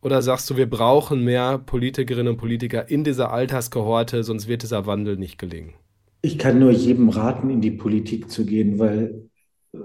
Oder 0.00 0.22
sagst 0.22 0.50
du, 0.50 0.56
wir 0.56 0.68
brauchen 0.68 1.24
mehr 1.24 1.58
Politikerinnen 1.58 2.32
und 2.32 2.36
Politiker 2.36 2.90
in 2.90 3.04
dieser 3.04 3.32
Alterskohorte, 3.32 4.24
sonst 4.24 4.48
wird 4.48 4.62
dieser 4.62 4.86
Wandel 4.86 5.16
nicht 5.16 5.38
gelingen? 5.38 5.74
Ich 6.22 6.38
kann 6.38 6.58
nur 6.58 6.70
jedem 6.70 7.08
raten, 7.08 7.50
in 7.50 7.60
die 7.60 7.70
Politik 7.70 8.30
zu 8.30 8.46
gehen, 8.46 8.78
weil 8.78 9.28
äh, 9.72 9.78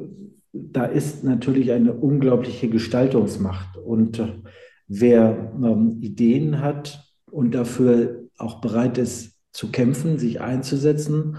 da 0.54 0.86
ist 0.86 1.24
natürlich 1.24 1.72
eine 1.72 1.94
unglaubliche 1.94 2.70
Gestaltungsmacht. 2.70 3.78
Und 3.78 4.20
äh, 4.20 4.34
wer 4.88 5.54
ähm, 5.62 5.98
Ideen 6.02 6.62
hat, 6.62 7.07
und 7.32 7.54
dafür 7.54 8.24
auch 8.38 8.62
bereit 8.62 8.98
ist 8.98 9.38
zu 9.52 9.72
kämpfen, 9.72 10.18
sich 10.18 10.42
einzusetzen, 10.42 11.38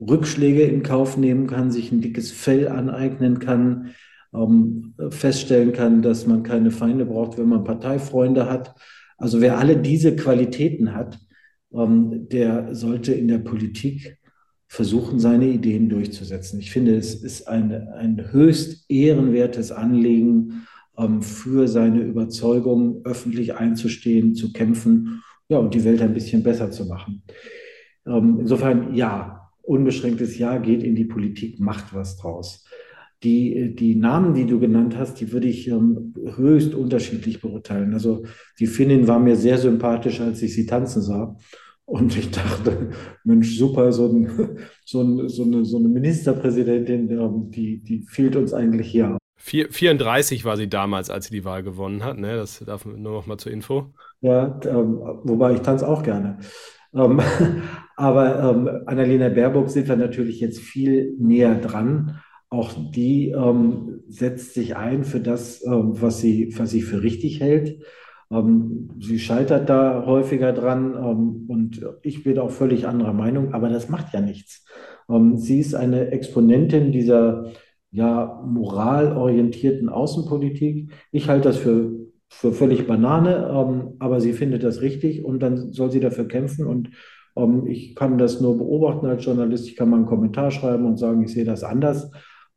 Rückschläge 0.00 0.62
in 0.62 0.82
Kauf 0.82 1.16
nehmen 1.16 1.46
kann, 1.46 1.72
sich 1.72 1.90
ein 1.90 2.00
dickes 2.00 2.30
Fell 2.30 2.68
aneignen 2.68 3.38
kann, 3.38 3.94
ähm, 4.34 4.94
feststellen 5.10 5.72
kann, 5.72 6.02
dass 6.02 6.26
man 6.26 6.42
keine 6.42 6.70
Feinde 6.70 7.06
braucht, 7.06 7.38
wenn 7.38 7.48
man 7.48 7.64
Parteifreunde 7.64 8.48
hat. 8.50 8.74
Also 9.16 9.40
wer 9.40 9.58
alle 9.58 9.76
diese 9.76 10.14
Qualitäten 10.14 10.94
hat, 10.94 11.18
ähm, 11.72 12.28
der 12.28 12.74
sollte 12.74 13.12
in 13.12 13.28
der 13.28 13.38
Politik 13.38 14.18
versuchen, 14.68 15.18
seine 15.18 15.46
Ideen 15.46 15.88
durchzusetzen. 15.88 16.60
Ich 16.60 16.70
finde, 16.70 16.94
es 16.94 17.14
ist 17.14 17.48
ein, 17.48 17.72
ein 17.72 18.32
höchst 18.32 18.88
ehrenwertes 18.90 19.72
Anliegen, 19.72 20.66
für 21.22 21.68
seine 21.68 22.02
Überzeugung 22.02 23.02
öffentlich 23.04 23.54
einzustehen, 23.54 24.34
zu 24.34 24.52
kämpfen 24.52 25.22
ja, 25.48 25.58
und 25.58 25.74
die 25.74 25.84
Welt 25.84 26.02
ein 26.02 26.12
bisschen 26.12 26.42
besser 26.42 26.70
zu 26.70 26.86
machen. 26.86 27.22
Ähm, 28.06 28.38
insofern 28.40 28.94
ja, 28.94 29.50
unbeschränktes 29.62 30.38
Ja 30.38 30.58
geht 30.58 30.82
in 30.82 30.94
die 30.94 31.04
Politik, 31.04 31.60
macht 31.60 31.94
was 31.94 32.16
draus. 32.16 32.64
Die, 33.22 33.74
die 33.74 33.96
Namen, 33.96 34.34
die 34.34 34.46
du 34.46 34.60
genannt 34.60 34.96
hast, 34.96 35.20
die 35.20 35.32
würde 35.32 35.48
ich 35.48 35.68
ähm, 35.68 36.14
höchst 36.36 36.74
unterschiedlich 36.74 37.40
beurteilen. 37.40 37.92
Also 37.92 38.24
die 38.60 38.66
Finnin 38.66 39.08
war 39.08 39.18
mir 39.18 39.36
sehr 39.36 39.58
sympathisch, 39.58 40.20
als 40.20 40.40
ich 40.42 40.54
sie 40.54 40.66
tanzen 40.66 41.02
sah. 41.02 41.36
Und 41.84 42.16
ich 42.16 42.30
dachte, 42.30 42.90
Mensch, 43.24 43.56
super, 43.56 43.92
so, 43.92 44.08
ein, 44.08 44.58
so, 44.84 45.02
ein, 45.02 45.28
so, 45.28 45.44
eine, 45.44 45.64
so 45.64 45.78
eine 45.78 45.88
Ministerpräsidentin, 45.88 47.08
die, 47.50 47.82
die 47.82 48.02
fehlt 48.02 48.36
uns 48.36 48.52
eigentlich 48.52 48.88
hier. 48.88 49.18
34 49.38 50.44
war 50.44 50.56
sie 50.56 50.68
damals, 50.68 51.10
als 51.10 51.26
sie 51.26 51.34
die 51.34 51.44
Wahl 51.44 51.62
gewonnen 51.62 52.04
hat. 52.04 52.18
Ne? 52.18 52.36
Das 52.36 52.58
darf 52.64 52.84
nur 52.84 53.12
noch 53.12 53.26
mal 53.26 53.38
zur 53.38 53.52
Info. 53.52 53.86
Ja, 54.20 54.60
ähm, 54.64 55.00
wobei 55.22 55.54
ich 55.54 55.60
tanze 55.60 55.88
auch 55.88 56.02
gerne. 56.02 56.38
Ähm, 56.94 57.20
aber 57.96 58.42
ähm, 58.42 58.82
Annalena 58.86 59.28
Baerbock 59.28 59.70
sind 59.70 59.88
wir 59.88 59.96
natürlich 59.96 60.40
jetzt 60.40 60.58
viel 60.58 61.14
näher 61.18 61.54
dran. 61.54 62.20
Auch 62.50 62.72
die 62.90 63.30
ähm, 63.30 64.00
setzt 64.08 64.54
sich 64.54 64.76
ein 64.76 65.04
für 65.04 65.20
das, 65.20 65.64
ähm, 65.64 66.00
was, 66.00 66.20
sie, 66.20 66.52
was 66.58 66.70
sie 66.70 66.82
für 66.82 67.02
richtig 67.02 67.40
hält. 67.40 67.82
Ähm, 68.30 68.90
sie 69.00 69.18
scheitert 69.18 69.68
da 69.68 70.04
häufiger 70.04 70.52
dran 70.52 70.94
und 70.94 71.80
ich 72.02 72.24
bin 72.24 72.38
auch 72.38 72.50
völlig 72.50 72.86
anderer 72.86 73.14
Meinung, 73.14 73.54
aber 73.54 73.70
das 73.70 73.88
macht 73.88 74.12
ja 74.12 74.20
nichts. 74.20 74.66
sie 75.36 75.60
ist 75.60 75.74
eine 75.74 76.10
Exponentin 76.10 76.92
dieser 76.92 77.52
ja, 77.90 78.42
moralorientierten 78.46 79.88
Außenpolitik. 79.88 80.90
Ich 81.10 81.28
halte 81.28 81.48
das 81.48 81.56
für, 81.58 81.90
für 82.28 82.52
völlig 82.52 82.86
Banane, 82.86 83.48
ähm, 83.50 83.96
aber 83.98 84.20
sie 84.20 84.32
findet 84.32 84.62
das 84.62 84.82
richtig 84.82 85.24
und 85.24 85.40
dann 85.40 85.72
soll 85.72 85.90
sie 85.90 86.00
dafür 86.00 86.28
kämpfen. 86.28 86.66
Und 86.66 86.90
ähm, 87.36 87.66
ich 87.66 87.94
kann 87.94 88.18
das 88.18 88.40
nur 88.40 88.58
beobachten 88.58 89.06
als 89.06 89.24
Journalist. 89.24 89.68
Ich 89.68 89.76
kann 89.76 89.90
mal 89.90 89.96
einen 89.96 90.06
Kommentar 90.06 90.50
schreiben 90.50 90.86
und 90.86 90.98
sagen, 90.98 91.22
ich 91.22 91.32
sehe 91.32 91.44
das 91.44 91.64
anders. 91.64 92.10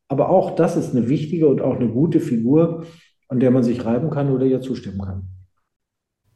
Aber 0.07 0.29
auch 0.29 0.55
das 0.55 0.75
ist 0.75 0.95
eine 0.95 1.07
wichtige 1.07 1.47
und 1.47 1.61
auch 1.61 1.77
eine 1.77 1.89
gute 1.89 2.19
Figur, 2.19 2.85
an 3.29 3.39
der 3.39 3.51
man 3.51 3.63
sich 3.63 3.85
reiben 3.85 4.09
kann 4.09 4.29
oder 4.29 4.45
ihr 4.45 4.59
zustimmen 4.59 4.99
kann 4.99 5.40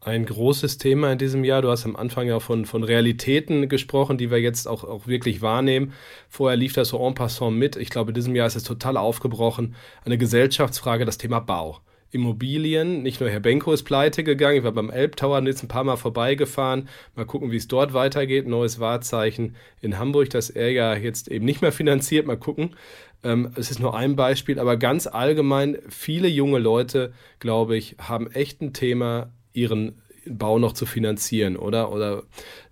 ein 0.05 0.25
großes 0.25 0.77
Thema 0.77 1.11
in 1.11 1.17
diesem 1.17 1.43
Jahr. 1.43 1.63
Du 1.63 1.69
hast 1.69 1.83
am 1.83 1.95
Anfang 1.95 2.27
ja 2.27 2.39
von, 2.39 2.65
von 2.65 2.83
Realitäten 2.83 3.67
gesprochen, 3.67 4.19
die 4.19 4.29
wir 4.29 4.39
jetzt 4.39 4.67
auch, 4.67 4.83
auch 4.83 5.07
wirklich 5.07 5.41
wahrnehmen. 5.41 5.93
Vorher 6.29 6.55
lief 6.55 6.73
das 6.73 6.89
so 6.89 7.05
en 7.05 7.15
passant 7.15 7.57
mit. 7.57 7.75
Ich 7.75 7.89
glaube, 7.89 8.11
in 8.11 8.15
diesem 8.15 8.35
Jahr 8.35 8.45
ist 8.45 8.55
es 8.55 8.63
total 8.63 8.97
aufgebrochen. 8.97 9.75
Eine 10.03 10.19
Gesellschaftsfrage, 10.19 11.05
das 11.05 11.17
Thema 11.17 11.39
Bau. 11.39 11.79
Immobilien, 12.11 13.01
nicht 13.01 13.19
nur 13.19 13.29
Herr 13.31 13.39
Benko 13.39 13.73
ist 13.73 13.83
pleite 13.83 14.23
gegangen, 14.23 14.59
ich 14.59 14.63
war 14.63 14.71
beim 14.71 14.91
Elbtower 14.91 15.41
jetzt 15.43 15.63
ein 15.63 15.67
paar 15.67 15.83
Mal 15.83 15.97
vorbeigefahren. 15.97 16.87
Mal 17.15 17.25
gucken, 17.25 17.51
wie 17.51 17.57
es 17.57 17.67
dort 17.67 17.93
weitergeht. 17.93 18.47
Neues 18.47 18.79
Wahrzeichen 18.79 19.55
in 19.81 19.97
Hamburg, 19.97 20.29
das 20.29 20.51
er 20.51 20.71
ja 20.71 20.95
jetzt 20.95 21.29
eben 21.29 21.45
nicht 21.45 21.63
mehr 21.63 21.71
finanziert. 21.71 22.27
Mal 22.27 22.37
gucken. 22.37 22.75
Ähm, 23.23 23.51
es 23.55 23.71
ist 23.71 23.79
nur 23.79 23.97
ein 23.97 24.15
Beispiel, 24.15 24.59
aber 24.59 24.77
ganz 24.77 25.07
allgemein, 25.07 25.79
viele 25.89 26.27
junge 26.27 26.59
Leute, 26.59 27.11
glaube 27.39 27.75
ich, 27.75 27.95
haben 27.99 28.31
echt 28.31 28.61
ein 28.61 28.71
Thema 28.71 29.31
ihren 29.55 30.01
Bau 30.27 30.59
noch 30.59 30.73
zu 30.73 30.85
finanzieren, 30.85 31.55
oder? 31.55 31.91
Oder 31.91 32.23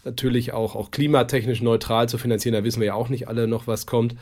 natürlich 0.04 0.54
auch, 0.54 0.76
auch 0.76 0.92
klimatechnisch 0.92 1.62
neutral 1.62 2.10
zu 2.10 2.18
finanzieren. 2.18 2.54
Da 2.54 2.64
wissen 2.64 2.80
wir 2.80 2.88
ja 2.88 2.94
auch 2.94 3.10
nicht 3.10 3.28
alle 3.28 3.48
noch, 3.48 3.68
was 3.68 3.86
kommt. 3.86 4.16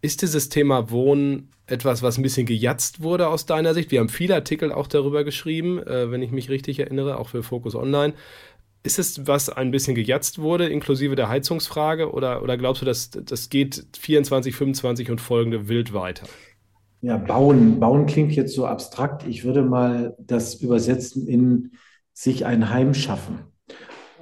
Ist 0.00 0.22
dieses 0.22 0.48
Thema 0.48 0.90
Wohnen 0.90 1.50
etwas, 1.66 2.02
was 2.02 2.18
ein 2.18 2.22
bisschen 2.22 2.46
gejatzt 2.46 3.02
wurde 3.02 3.28
aus 3.28 3.46
deiner 3.46 3.74
Sicht? 3.74 3.90
Wir 3.90 4.00
haben 4.00 4.08
viele 4.08 4.34
Artikel 4.34 4.72
auch 4.72 4.88
darüber 4.88 5.22
geschrieben, 5.22 5.80
äh, 5.82 6.10
wenn 6.10 6.22
ich 6.22 6.32
mich 6.32 6.48
richtig 6.50 6.78
erinnere, 6.80 7.18
auch 7.18 7.28
für 7.28 7.42
Focus 7.42 7.74
Online. 7.74 8.14
Ist 8.82 8.98
es 8.98 9.28
was 9.28 9.48
ein 9.48 9.70
bisschen 9.70 9.94
gejatzt 9.94 10.40
wurde, 10.40 10.66
inklusive 10.66 11.14
der 11.14 11.28
Heizungsfrage, 11.28 12.10
oder, 12.10 12.42
oder 12.42 12.56
glaubst 12.56 12.82
du, 12.82 12.86
dass 12.86 13.10
das 13.10 13.48
geht 13.48 13.86
24, 13.96 14.56
25 14.56 15.10
und 15.10 15.20
folgende 15.20 15.68
wild 15.68 15.92
weiter? 15.92 16.26
Ja, 17.00 17.16
bauen. 17.16 17.78
Bauen 17.78 18.06
klingt 18.06 18.32
jetzt 18.32 18.54
so 18.54 18.66
abstrakt. 18.66 19.24
Ich 19.26 19.44
würde 19.44 19.62
mal 19.62 20.16
das 20.18 20.54
übersetzen 20.54 21.28
in 21.28 21.72
sich 22.12 22.46
ein 22.46 22.70
Heim 22.70 22.94
schaffen. 22.94 23.40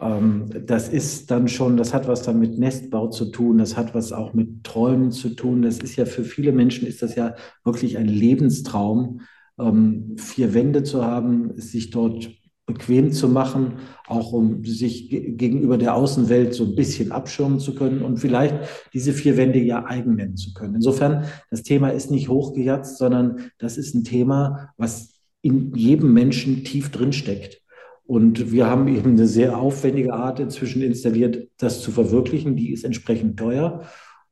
Ähm, 0.01 0.47
das 0.67 0.89
ist 0.89 1.31
dann 1.31 1.49
schon, 1.49 1.77
das 1.77 1.93
hat 1.93 2.09
was 2.09 2.23
dann 2.23 2.39
mit 2.39 2.59
Nestbau 2.59 3.09
zu 3.09 3.27
tun, 3.27 3.59
das 3.59 3.77
hat 3.77 3.95
was 3.95 4.13
auch 4.13 4.33
mit 4.33 4.65
Träumen 4.65 5.11
zu 5.11 5.31
tun. 5.31 5.63
Das 5.63 5.79
ist 5.79 5.97
ja 5.97 6.07
für 6.07 6.25
viele 6.25 6.53
Menschen 6.53 6.87
ist 6.87 7.03
das 7.03 7.15
ja 7.15 7.35
wirklich 7.65 7.99
ein 7.99 8.09
Lebenstraum, 8.09 9.21
ähm, 9.59 10.17
vier 10.17 10.55
Wände 10.55 10.83
zu 10.83 11.05
haben, 11.05 11.57
sich 11.57 11.91
dort 11.91 12.31
bequem 12.67 13.11
zu 13.13 13.29
machen, 13.29 13.79
auch 14.07 14.33
um 14.33 14.65
sich 14.65 15.11
gegenüber 15.11 15.77
der 15.77 15.95
Außenwelt 15.95 16.55
so 16.55 16.65
ein 16.65 16.77
bisschen 16.77 17.11
abschirmen 17.11 17.59
zu 17.59 17.75
können 17.75 18.03
und 18.03 18.19
vielleicht 18.19 18.55
diese 18.95 19.13
vier 19.13 19.37
Wände 19.37 19.59
ja 19.59 19.85
eigen 19.87 20.15
nennen 20.15 20.37
zu 20.37 20.53
können. 20.55 20.77
Insofern, 20.77 21.25
das 21.51 21.63
Thema 21.63 21.91
ist 21.91 22.11
nicht 22.11 22.29
hochgejatzt, 22.29 22.99
sondern 22.99 23.51
das 23.59 23.77
ist 23.77 23.95
ein 23.95 24.05
Thema, 24.05 24.73
was 24.77 25.21
in 25.43 25.75
jedem 25.75 26.13
Menschen 26.13 26.65
tief 26.65 26.91
drin 26.91 27.13
steckt. 27.13 27.61
Und 28.11 28.51
wir 28.51 28.67
haben 28.67 28.89
eben 28.89 29.13
eine 29.13 29.29
sehr 29.29 29.57
aufwendige 29.57 30.15
Art 30.15 30.41
inzwischen 30.41 30.83
installiert, 30.83 31.47
das 31.59 31.81
zu 31.81 31.93
verwirklichen. 31.93 32.57
Die 32.57 32.73
ist 32.73 32.85
entsprechend 32.85 33.39
teuer. 33.39 33.83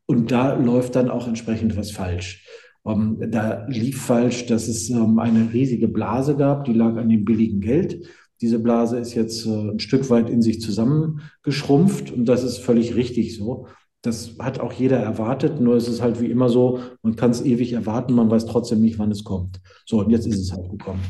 Und 0.05 0.33
da 0.33 0.55
läuft 0.55 0.97
dann 0.97 1.09
auch 1.09 1.29
entsprechend 1.29 1.77
was 1.77 1.93
falsch. 1.93 2.45
Ähm, 2.85 3.19
da 3.31 3.69
lief 3.69 4.03
falsch, 4.03 4.47
dass 4.47 4.67
es 4.67 4.91
ähm, 4.91 5.21
eine 5.21 5.53
riesige 5.53 5.87
Blase 5.87 6.37
gab, 6.37 6.65
die 6.65 6.73
lag 6.73 6.97
an 6.97 7.09
dem 7.09 7.25
billigen 7.25 7.61
Geld. 7.61 8.05
Diese 8.41 8.59
Blase 8.59 8.99
ist 8.99 9.15
jetzt 9.15 9.47
uh, 9.47 9.71
ein 9.71 9.79
Stück 9.79 10.11
weit 10.11 10.29
in 10.29 10.43
sich 10.43 10.61
zusammengeschrumpft 10.61 12.11
und 12.11 12.25
das 12.25 12.43
ist 12.43 12.59
völlig 12.59 12.97
richtig 12.97 13.37
so. 13.37 13.69
Das 14.03 14.35
hat 14.41 14.59
auch 14.59 14.73
jeder 14.73 14.99
erwartet, 14.99 15.61
nur 15.61 15.77
ist 15.77 15.87
es 15.87 16.03
halt 16.03 16.21
wie 16.21 16.33
immer 16.33 16.49
so, 16.49 16.81
man 17.03 17.15
kann 17.15 17.31
es 17.31 17.45
ewig 17.45 17.75
erwarten, 17.75 18.13
man 18.13 18.29
weiß 18.29 18.47
trotzdem 18.47 18.81
nicht, 18.81 18.99
wann 18.99 19.13
es 19.13 19.23
kommt. 19.23 19.61
So, 19.87 20.01
und 20.01 20.11
jetzt 20.11 20.27
ist 20.27 20.41
es 20.41 20.53
halt 20.53 20.69
gekommen. 20.69 21.03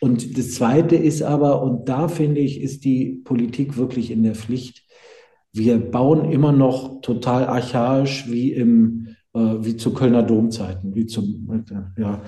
Und 0.00 0.38
das 0.38 0.52
Zweite 0.52 0.96
ist 0.96 1.22
aber, 1.22 1.62
und 1.62 1.88
da 1.88 2.08
finde 2.08 2.40
ich, 2.40 2.60
ist 2.60 2.84
die 2.84 3.20
Politik 3.24 3.76
wirklich 3.76 4.10
in 4.10 4.22
der 4.22 4.34
Pflicht. 4.34 4.84
Wir 5.52 5.78
bauen 5.78 6.30
immer 6.30 6.52
noch 6.52 7.00
total 7.02 7.46
archaisch 7.46 8.30
wie 8.30 8.52
im 8.52 9.16
äh, 9.34 9.38
wie 9.38 9.76
zu 9.76 9.92
Kölner 9.92 10.22
Domzeiten, 10.22 10.94
wie 10.94 11.06
zum 11.06 11.64
ja. 11.96 12.22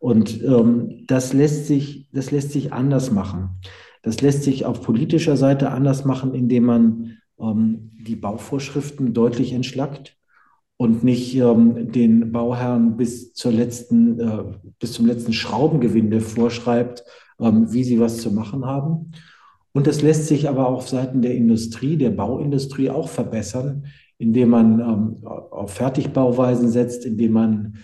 Und 0.00 0.42
ähm, 0.42 1.04
das 1.06 1.32
lässt 1.32 1.66
sich 1.66 2.08
das 2.12 2.30
lässt 2.30 2.52
sich 2.52 2.72
anders 2.72 3.10
machen. 3.10 3.60
Das 4.02 4.20
lässt 4.22 4.44
sich 4.44 4.64
auf 4.64 4.82
politischer 4.82 5.36
Seite 5.36 5.70
anders 5.70 6.04
machen, 6.04 6.34
indem 6.34 6.64
man 6.64 7.18
ähm, 7.38 7.90
die 8.00 8.16
Bauvorschriften 8.16 9.12
deutlich 9.12 9.52
entschlackt 9.52 10.17
und 10.78 11.04
nicht 11.04 11.34
ähm, 11.36 11.92
den 11.92 12.32
Bauherren 12.32 12.96
bis 12.96 13.34
zur 13.34 13.52
letzten, 13.52 14.18
äh, 14.20 14.44
bis 14.78 14.92
zum 14.92 15.06
letzten 15.06 15.32
Schraubengewinde 15.32 16.20
vorschreibt, 16.20 17.04
ähm, 17.40 17.72
wie 17.72 17.84
sie 17.84 18.00
was 18.00 18.18
zu 18.18 18.30
machen 18.30 18.64
haben. 18.64 19.12
Und 19.72 19.86
das 19.86 20.02
lässt 20.02 20.28
sich 20.28 20.48
aber 20.48 20.68
auch 20.68 20.78
auf 20.78 20.88
Seiten 20.88 21.20
der 21.20 21.34
Industrie, 21.34 21.96
der 21.96 22.10
Bauindustrie 22.10 22.90
auch 22.90 23.08
verbessern, 23.08 23.86
indem 24.18 24.50
man 24.50 24.80
ähm, 24.80 25.26
auf 25.26 25.72
Fertigbauweisen 25.72 26.68
setzt, 26.68 27.04
indem 27.04 27.32
man 27.32 27.78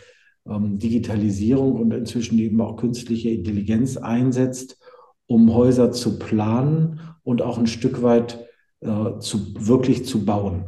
ähm, 0.48 0.78
Digitalisierung 0.78 1.72
und 1.74 1.92
inzwischen 1.92 2.38
eben 2.38 2.60
auch 2.60 2.76
künstliche 2.76 3.30
Intelligenz 3.30 3.96
einsetzt, 3.96 4.78
um 5.26 5.52
Häuser 5.52 5.90
zu 5.90 6.18
planen 6.18 7.00
und 7.24 7.42
auch 7.42 7.58
ein 7.58 7.66
Stück 7.66 8.02
weit 8.02 8.44
äh, 8.80 9.18
zu, 9.18 9.54
wirklich 9.58 10.04
zu 10.04 10.24
bauen. 10.24 10.66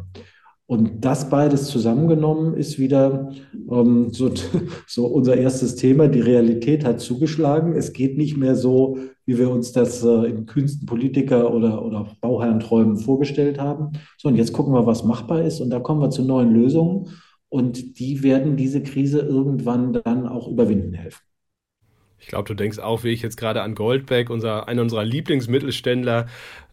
Und 0.67 1.05
das 1.05 1.31
beides 1.31 1.69
zusammengenommen 1.69 2.55
ist 2.55 2.79
wieder 2.79 3.33
ähm, 3.71 4.13
so, 4.13 4.33
so 4.87 5.07
unser 5.07 5.37
erstes 5.37 5.77
Thema. 5.77 6.09
Die 6.09 6.21
Realität 6.21 6.85
hat 6.85 7.01
zugeschlagen. 7.01 7.73
Es 7.75 7.93
geht 7.93 8.19
nicht 8.19 8.37
mehr 8.37 8.57
so, 8.57 8.99
wie 9.27 9.39
wir 9.39 9.49
uns 9.51 9.71
das 9.71 10.03
äh, 10.03 10.27
in 10.27 10.47
kühnsten 10.47 10.87
Politiker- 10.87 11.55
oder, 11.55 11.85
oder 11.85 12.09
Bauherrenträumen 12.21 12.97
vorgestellt 12.97 13.61
haben. 13.61 13.93
So, 14.19 14.29
und 14.29 14.35
jetzt 14.35 14.53
gucken 14.53 14.75
wir, 14.75 14.87
was 14.87 15.05
machbar 15.05 15.43
ist. 15.43 15.61
Und 15.61 15.71
da 15.71 15.79
kommen 15.79 16.01
wir 16.01 16.11
zu 16.11 16.25
neuen 16.25 16.53
Lösungen. 16.53 17.11
Und 17.49 18.01
die 18.01 18.25
werden 18.25 18.57
diese 18.57 18.83
Krise 18.83 19.21
irgendwann 19.21 19.93
dann 19.93 20.27
auch 20.27 20.49
überwinden 20.49 20.95
helfen. 20.95 21.23
Ich 22.19 22.27
glaube, 22.27 22.49
du 22.49 22.55
denkst 22.55 22.79
auch, 22.79 23.05
wie 23.05 23.11
ich 23.11 23.23
jetzt 23.23 23.37
gerade 23.37 23.63
an 23.63 23.75
Goldbeck, 23.75 24.31
unser, 24.31 24.67
einer 24.67 24.83
unserer 24.83 25.05
Lieblingsmittelständler, 25.05 26.27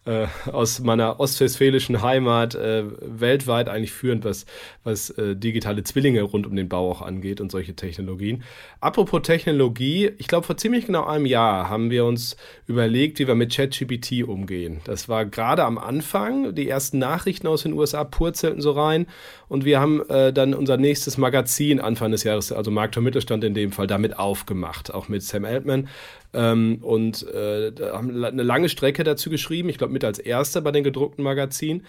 äh, 0.05 0.27
aus 0.51 0.79
meiner 0.81 1.19
ostwestfälischen 1.19 2.01
Heimat 2.01 2.55
äh, 2.55 2.83
weltweit 3.01 3.69
eigentlich 3.69 3.93
führend, 3.93 4.25
was, 4.25 4.45
was 4.83 5.09
äh, 5.11 5.35
digitale 5.35 5.83
Zwillinge 5.83 6.21
rund 6.23 6.45
um 6.45 6.55
den 6.55 6.67
Bau 6.67 6.91
auch 6.91 7.01
angeht 7.01 7.39
und 7.39 7.51
solche 7.51 7.75
Technologien. 7.75 8.43
Apropos 8.81 9.21
Technologie, 9.21 10.11
ich 10.17 10.27
glaube, 10.27 10.45
vor 10.45 10.57
ziemlich 10.57 10.87
genau 10.87 11.05
einem 11.05 11.25
Jahr 11.25 11.69
haben 11.69 11.89
wir 11.89 12.05
uns 12.05 12.35
überlegt, 12.67 13.19
wie 13.19 13.27
wir 13.27 13.35
mit 13.35 13.55
ChatGPT 13.55 14.23
umgehen. 14.27 14.81
Das 14.83 15.07
war 15.07 15.25
gerade 15.25 15.63
am 15.63 15.77
Anfang, 15.77 16.53
die 16.53 16.67
ersten 16.67 16.99
Nachrichten 16.99 17.47
aus 17.47 17.63
den 17.63 17.73
USA 17.73 18.03
purzelten 18.03 18.61
so 18.61 18.71
rein 18.71 19.07
und 19.47 19.65
wir 19.65 19.79
haben 19.79 20.01
äh, 20.09 20.33
dann 20.33 20.53
unser 20.53 20.77
nächstes 20.77 21.17
Magazin 21.17 21.79
Anfang 21.79 22.11
des 22.11 22.23
Jahres, 22.23 22.51
also 22.51 22.71
Markt 22.71 22.97
und 22.97 23.03
Mittelstand 23.03 23.43
in 23.43 23.53
dem 23.53 23.71
Fall, 23.71 23.87
damit 23.87 24.19
aufgemacht, 24.19 24.93
auch 24.93 25.07
mit 25.07 25.23
Sam 25.23 25.45
Altman. 25.45 25.87
Ähm, 26.33 26.79
und 26.81 27.27
äh, 27.27 27.71
haben 27.91 28.23
eine 28.23 28.43
lange 28.43 28.69
Strecke 28.69 29.03
dazu 29.03 29.29
geschrieben, 29.29 29.69
ich 29.69 29.77
glaube 29.77 29.93
mit 29.93 30.03
als 30.03 30.19
erster 30.19 30.61
bei 30.61 30.71
den 30.71 30.83
gedruckten 30.83 31.23
Magazinen. 31.23 31.85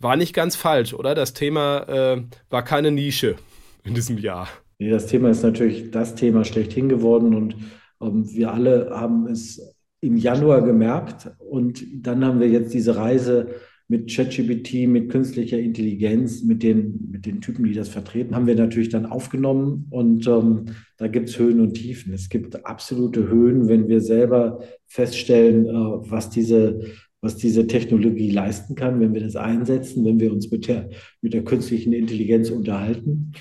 War 0.00 0.16
nicht 0.16 0.34
ganz 0.34 0.56
falsch, 0.56 0.94
oder? 0.94 1.14
Das 1.14 1.34
Thema 1.34 1.82
äh, 1.88 2.22
war 2.50 2.64
keine 2.64 2.90
Nische 2.90 3.36
in 3.84 3.94
diesem 3.94 4.18
Jahr. 4.18 4.48
Nee, 4.78 4.90
das 4.90 5.06
Thema 5.06 5.30
ist 5.30 5.42
natürlich 5.42 5.90
das 5.90 6.14
Thema 6.16 6.44
schlechthin 6.44 6.88
geworden 6.88 7.34
und 7.34 7.56
ähm, 8.00 8.28
wir 8.28 8.52
alle 8.52 8.90
haben 8.90 9.28
es 9.28 9.60
im 10.00 10.16
Januar 10.16 10.62
gemerkt 10.62 11.30
und 11.38 11.84
dann 11.94 12.24
haben 12.24 12.40
wir 12.40 12.48
jetzt 12.48 12.74
diese 12.74 12.96
Reise 12.96 13.54
mit 13.88 14.10
ChatGPT, 14.10 14.88
mit 14.88 15.10
künstlicher 15.10 15.58
Intelligenz, 15.58 16.42
mit 16.42 16.62
den, 16.62 17.08
mit 17.10 17.26
den 17.26 17.40
Typen, 17.40 17.64
die 17.64 17.74
das 17.74 17.88
vertreten, 17.88 18.34
haben 18.34 18.46
wir 18.46 18.54
natürlich 18.54 18.88
dann 18.88 19.06
aufgenommen. 19.06 19.86
Und 19.90 20.26
ähm, 20.26 20.66
da 20.96 21.08
gibt 21.08 21.28
es 21.28 21.38
Höhen 21.38 21.60
und 21.60 21.74
Tiefen. 21.74 22.12
Es 22.14 22.28
gibt 22.28 22.64
absolute 22.64 23.28
Höhen, 23.28 23.68
wenn 23.68 23.88
wir 23.88 24.00
selber 24.00 24.60
feststellen, 24.86 25.66
äh, 25.66 26.10
was 26.10 26.30
diese 26.30 26.80
was 27.24 27.36
diese 27.38 27.66
Technologie 27.66 28.30
leisten 28.30 28.74
kann, 28.74 29.00
wenn 29.00 29.14
wir 29.14 29.22
das 29.22 29.34
einsetzen, 29.34 30.04
wenn 30.04 30.20
wir 30.20 30.30
uns 30.30 30.50
mit 30.50 30.68
der, 30.68 30.90
mit 31.22 31.32
der 31.32 31.42
künstlichen 31.42 31.94
Intelligenz 31.94 32.50
unterhalten. 32.50 33.32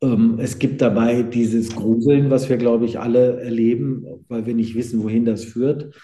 Ähm, 0.00 0.36
es 0.38 0.60
gibt 0.60 0.80
dabei 0.80 1.24
dieses 1.24 1.74
Gruseln, 1.74 2.30
was 2.30 2.48
wir, 2.48 2.58
glaube 2.58 2.84
ich, 2.84 3.00
alle 3.00 3.40
erleben, 3.40 4.04
weil 4.28 4.46
wir 4.46 4.54
nicht 4.54 4.76
wissen, 4.76 5.02
wohin 5.02 5.24
das 5.24 5.44
führt. 5.44 5.94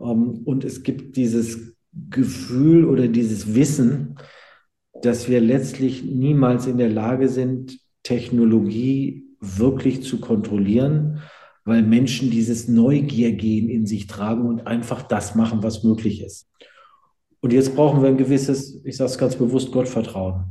Ähm, 0.00 0.40
und 0.44 0.64
es 0.64 0.82
gibt 0.82 1.16
dieses 1.16 1.74
Gefühl 1.92 2.84
oder 2.84 3.08
dieses 3.08 3.54
Wissen, 3.54 4.16
dass 5.02 5.28
wir 5.28 5.40
letztlich 5.40 6.04
niemals 6.04 6.66
in 6.66 6.78
der 6.78 6.90
Lage 6.90 7.28
sind, 7.28 7.78
Technologie 8.02 9.24
wirklich 9.40 10.02
zu 10.02 10.20
kontrollieren, 10.20 11.20
weil 11.64 11.82
Menschen 11.82 12.30
dieses 12.30 12.68
Neugiergehen 12.68 13.68
in 13.68 13.86
sich 13.86 14.06
tragen 14.06 14.46
und 14.46 14.66
einfach 14.66 15.02
das 15.02 15.34
machen, 15.34 15.62
was 15.62 15.84
möglich 15.84 16.22
ist. 16.22 16.48
Und 17.40 17.52
jetzt 17.52 17.74
brauchen 17.74 18.02
wir 18.02 18.08
ein 18.08 18.18
gewisses, 18.18 18.82
ich 18.84 18.96
sage 18.96 19.10
es 19.10 19.18
ganz 19.18 19.36
bewusst, 19.36 19.72
Gottvertrauen. 19.72 20.44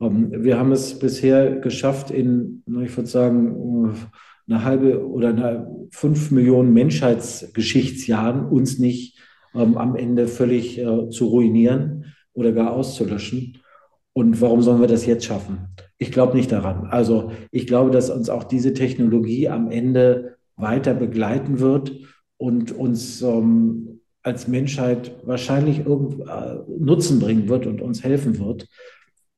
Ähm, 0.00 0.32
wir 0.32 0.58
haben 0.58 0.72
es 0.72 0.98
bisher 0.98 1.56
geschafft, 1.56 2.10
in, 2.10 2.62
ich 2.82 2.96
würde 2.96 3.08
sagen, 3.08 3.94
eine 4.48 4.64
halbe 4.64 5.06
oder 5.06 5.28
eine 5.28 5.68
fünf 5.90 6.30
Millionen 6.30 6.72
Menschheitsgeschichtsjahren 6.72 8.46
uns 8.46 8.78
nicht 8.78 9.18
ähm, 9.54 9.76
am 9.76 9.96
Ende 9.96 10.28
völlig 10.28 10.78
äh, 10.78 11.08
zu 11.10 11.26
ruinieren 11.26 12.06
oder 12.32 12.52
gar 12.52 12.72
auszulöschen. 12.72 13.58
Und 14.12 14.40
warum 14.40 14.62
sollen 14.62 14.80
wir 14.80 14.88
das 14.88 15.06
jetzt 15.06 15.24
schaffen? 15.24 15.68
Ich 15.98 16.10
glaube 16.10 16.36
nicht 16.36 16.50
daran. 16.50 16.86
Also 16.86 17.32
ich 17.50 17.66
glaube, 17.66 17.90
dass 17.90 18.10
uns 18.10 18.28
auch 18.28 18.44
diese 18.44 18.74
Technologie 18.74 19.48
am 19.48 19.70
Ende 19.70 20.36
weiter 20.56 20.94
begleiten 20.94 21.60
wird 21.60 21.92
und 22.36 22.72
uns 22.72 23.22
ähm, 23.22 24.00
als 24.22 24.48
Menschheit 24.48 25.14
wahrscheinlich 25.24 25.86
irgend, 25.86 26.20
äh, 26.20 26.58
Nutzen 26.78 27.20
bringen 27.20 27.48
wird 27.48 27.66
und 27.66 27.80
uns 27.80 28.02
helfen 28.04 28.38
wird. 28.38 28.68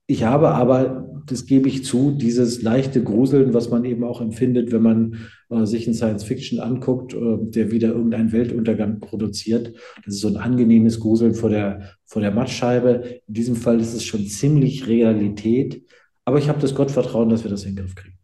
Ich 0.07 0.25
habe 0.25 0.51
aber, 0.51 1.09
das 1.27 1.47
gebe 1.47 1.69
ich 1.69 1.85
zu, 1.85 2.11
dieses 2.11 2.63
leichte 2.63 3.03
Gruseln, 3.03 3.55
was 3.55 3.71
man 3.71 3.85
eben 3.85 4.05
auch 4.05 4.21
empfindet, 4.21 4.73
wenn 4.73 4.83
man 4.83 5.19
äh, 5.49 5.65
sich 5.65 5.87
in 5.87 5.95
Science 5.95 6.25
Fiction 6.25 6.61
anguckt, 6.61 7.15
äh, 7.15 7.39
der 7.41 7.71
wieder 7.71 7.89
irgendeinen 7.89 8.33
Weltuntergang 8.33 9.01
produziert. 9.01 9.75
Das 10.05 10.15
ist 10.15 10.21
so 10.21 10.29
ein 10.29 10.37
angenehmes 10.37 10.99
Gruseln 11.01 11.35
vor 11.35 11.51
der, 11.51 11.93
vor 12.05 12.21
der 12.21 12.33
Mattscheibe. 12.33 13.21
In 13.27 13.35
diesem 13.35 13.57
Fall 13.57 13.81
ist 13.81 13.95
es 13.95 14.05
schon 14.05 14.27
ziemlich 14.27 14.87
Realität. 14.89 15.85
Aber 16.25 16.39
ich 16.39 16.49
habe 16.49 16.61
das 16.61 16.75
Gottvertrauen, 16.75 17.29
dass 17.29 17.45
wir 17.45 17.51
das 17.51 17.65
in 17.65 17.75
den 17.75 17.85
Griff 17.85 17.95
kriegen. 17.95 18.19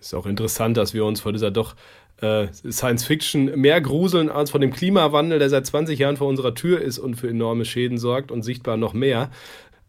Ist 0.00 0.14
auch 0.14 0.26
interessant, 0.26 0.76
dass 0.76 0.94
wir 0.94 1.04
uns 1.04 1.20
vor 1.20 1.32
dieser 1.32 1.52
doch 1.52 1.76
äh, 2.20 2.48
Science 2.52 3.04
Fiction 3.04 3.56
mehr 3.58 3.80
gruseln 3.80 4.28
als 4.28 4.50
vor 4.50 4.60
dem 4.60 4.72
Klimawandel, 4.72 5.38
der 5.38 5.48
seit 5.48 5.64
20 5.64 5.98
Jahren 5.98 6.16
vor 6.16 6.28
unserer 6.28 6.54
Tür 6.54 6.80
ist 6.80 6.98
und 6.98 7.14
für 7.14 7.28
enorme 7.28 7.64
Schäden 7.64 7.98
sorgt 7.98 8.32
und 8.32 8.42
sichtbar 8.42 8.76
noch 8.76 8.94
mehr. 8.94 9.30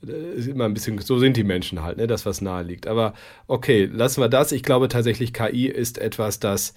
Äh, 0.08 0.38
ist 0.38 0.48
immer 0.48 0.66
ein 0.66 0.74
bisschen, 0.74 1.00
so 1.00 1.20
sind 1.20 1.38
die 1.38 1.44
Menschen 1.44 1.84
halt, 1.84 1.98
ne, 1.98 2.08
das, 2.08 2.26
was 2.26 2.42
nahe 2.42 2.64
liegt. 2.64 2.88
Aber 2.88 3.14
okay, 3.48 3.90
lassen 3.92 4.22
wir 4.22 4.30
das. 4.30 4.52
Ich 4.52 4.64
glaube 4.64 4.88
tatsächlich, 4.88 5.34
KI 5.34 5.68
ist 5.68 5.98
etwas, 5.98 6.40
das 6.40 6.74